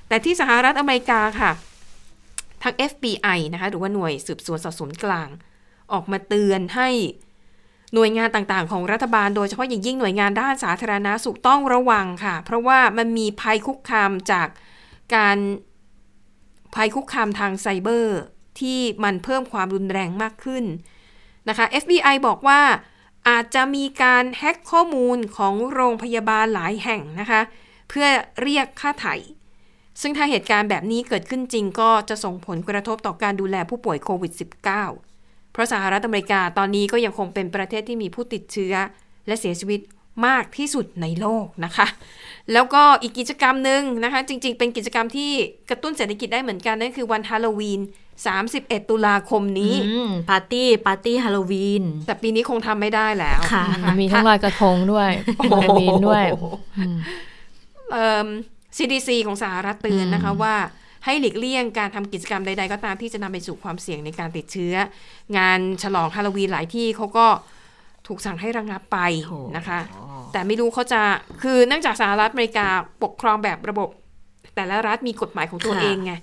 [0.10, 1.52] แต่ที่สหรัฐอเมริกาค่ะ
[2.64, 5.30] ทาง FBI นะคะ หรือว่าหน่วยสืบสวนสอบสวนกลาง
[5.92, 6.90] ออกมาเตือนให้
[7.94, 14.48] หน่วยงานต่างๆ ของรัฐบาล โดยเฉพาะอย่างยิ่งหน่วยงานด้านสาธารณาสุขต้องระวังค่ะ เพราะว่ามันมีภัยคุกคามจาก
[15.16, 15.38] การ
[16.76, 18.20] ภัยคุกคามทางไซเบอร์
[18.60, 20.66] ที่มันเพิ่มความรุนแรงมากขึ้น
[21.50, 22.62] นะคะ FBI บอกว่า
[23.30, 27.42] อาจจะมีการแฮ็กข้อมูลของโรงพยาบาลหลายแห่งนะคะ
[27.90, 28.08] เพื่อ
[28.42, 29.16] เรียกค่าไถ่
[30.02, 38.74] ซึ่งถ้าเหตุการณ์แบบนี้เกิดขึ้นจริงก็จะส่งผลกระทบต่อการดูแลผู้ป่วยโควิด -19 เพราะสหรัฐอเมริกาตอนนี้ก็ยังคงเป็นประเทศที่มีผู้ติดเชื้อ
[39.28, 39.80] และเสียชีวิต
[40.26, 41.88] มากที่สุดในโลกนะคะ
[42.54, 45.32] แล้วก็อีกกิจกรรมหนึ่งนะคะ จริง ๆ เป็นกิจกรรมที่
[45.70, 47.82] กระตุ้นเศรษฐกิจได้เหมือนกัน นั่นคือวันฮาโลวีน
[48.36, 56.26] 31 ตุลาคมนี้อืมปาร์ตี้ปาร์ตี้ฮาโลวีน แต่ปีนี้คงทำไม่ได้แล้วค่ะนะคะมีทั้งลอยกระทงด้วยฮาโลวีนด้วย
[56.80, 56.98] อืม
[57.92, 58.28] เอิ่ม
[58.78, 60.56] CDC ของสหรัฐเตือนนะคะว่า
[61.06, 64.76] ให้หลีกเลี่ยงการทำกิจกรรมใด ๆ ก็ตามที่จะนำไปสู่ความเสี่ยงในการติดเชื้อ
[65.38, 67.28] งานฉลองฮาโลวีนหลายที่เขาก็
[68.08, 68.98] ถูกสั่งให้ระงับไป
[69.58, 69.80] นะคะ
[70.32, 71.02] แต่ไม่รู้เขาจะ
[71.42, 72.68] คือเนื่องจากสหรัฐอเมริกา
[73.04, 73.90] ปกครองแบบระบบ
[74.56, 76.14] แต่ละรัฐมีกฎหมายของตัวค่ะเองไง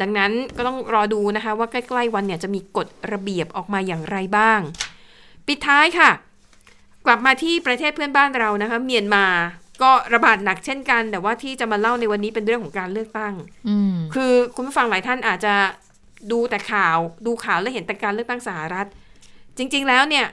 [0.00, 4.60] ดังนั้นก็ต้องรอดูนะคะ ว่าใกล้ๆวันเนี่ยจะมีกฎระเบียบออกมาอย่างไรบ้าง
[5.46, 6.10] ปิดท้ายค่ะ
[7.06, 9.26] กลับมาที่ประเทศเพื่อนบ้านเรานะคะ เมียนมา
[9.82, 13.34] ก็ระบาดหนักเช่นกัน แต่ว่าที่จะมาเล่าในวันนี้เป็นเรื่องของการเลือกตั้ง
[13.68, 15.54] อืมคือคุณผู้ฟังหลายท่านอาจจะ
[16.32, 18.86] ดูแต่ข่าว ดูข่าวแล้วเห็นแต่การเลือกตั้งสหรัฐ
[19.58, 20.26] จริง ๆ แล้วเนี่ย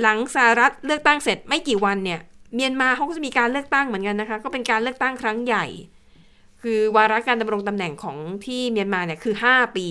[0.00, 2.20] หลังสหรัฐเลือกตั้งเสร็จไม่กี่วันเนี่ย
[2.54, 5.66] เมียนมาเขาก็จะมีการเลือกตั้งเหมือนกันนะคะ ก็เป็นการเลือกตั้งครั้งใหญ่
[6.62, 8.16] คือวาระการดำรงตำแหน่งของ
[8.46, 9.88] ที่เมียนมาเนี่ยคือ 5 ปี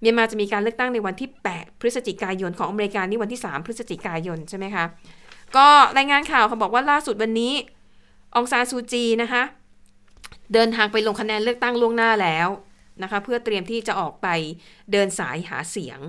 [0.00, 4.84] เมียนมาจะมีการเลือกตั้งในวันที่ 8 พฤศจิกายนของอเมริกานี่วันที่ 3 พฤศจิกายนใช่ไหมคะ
[5.56, 7.52] ก็รายงานข่าวเขาบอกว่าล่าสุดวันนี้
[8.38, 9.42] องซานซูจีนะคะ
[10.52, 12.48] เดินทางไปลงคะแนนเลือกตั้งล่วงหน้าแล้ว
[13.02, 14.28] นะคะเพื่อเตรียมที่จะออกไป
[14.92, 16.00] เดินสายหาเสียง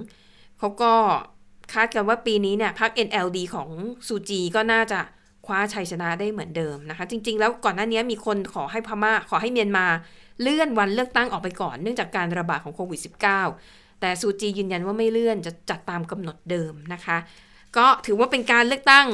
[0.60, 0.94] เขาก็
[1.74, 3.70] คาดกันว่าปีนี้เนี่ยพรรค NLD ของ
[4.08, 5.00] ซูจีก็น่าจะ
[5.46, 9.86] คว้าชัยชนะได้เหมือนเดิมนะคะ จริง ๆ แล้วก่อนหน้านี้มีคนขอให้พม่าขอให้เมียนมา
[10.42, 13.00] เลื่อนวันเลือกตั้งออกไปก่อนเนื่องจากการระบาดของโควิด
[13.46, 17.18] -19 แต่ซูจียืนยันว่าไม่เลื่อนจะจัดตามกำหนดเดิมนะคะ
[17.78, 19.08] ก็ถือว่าเป็นการเลือกตั้ง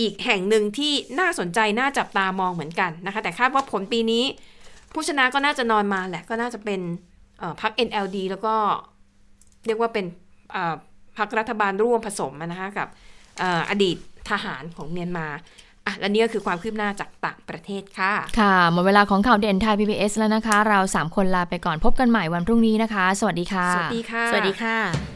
[0.00, 4.24] อีกแห่งหนึ่งที่น่าสนใจน่าจับตามองเหมือนกันนะคะ แต่คาดว่าผลปีนี้
[4.92, 6.80] ผู้ชนะก็น่าจะนอนมาแหละ ก็น่าจะเป็น
[7.38, 8.54] เอ่อพรรค NLD แล้วก็
[9.66, 10.04] เรียกว่าเป็น
[10.52, 10.74] เอ่อ
[11.18, 12.88] พรรครัฐบาลร่วมผสมอะนะคะกับ
[13.38, 13.96] เอ่ออดีต
[14.30, 15.26] ทหารของเมียนมา
[15.86, 25.15] อะและนี่ก็คือความคืบหน้าจากต่างประเทศค่ะ ค่ะหมดเวลาของข่าวเด่นไทย PBS แล้วนะคะ เรา 3 คนลาไปก่อนพบกันใหม่วันพรุ่งนี้นะคะ สวัสดีค่ะ สวัสดีค่ะ สวัสดีค่ะ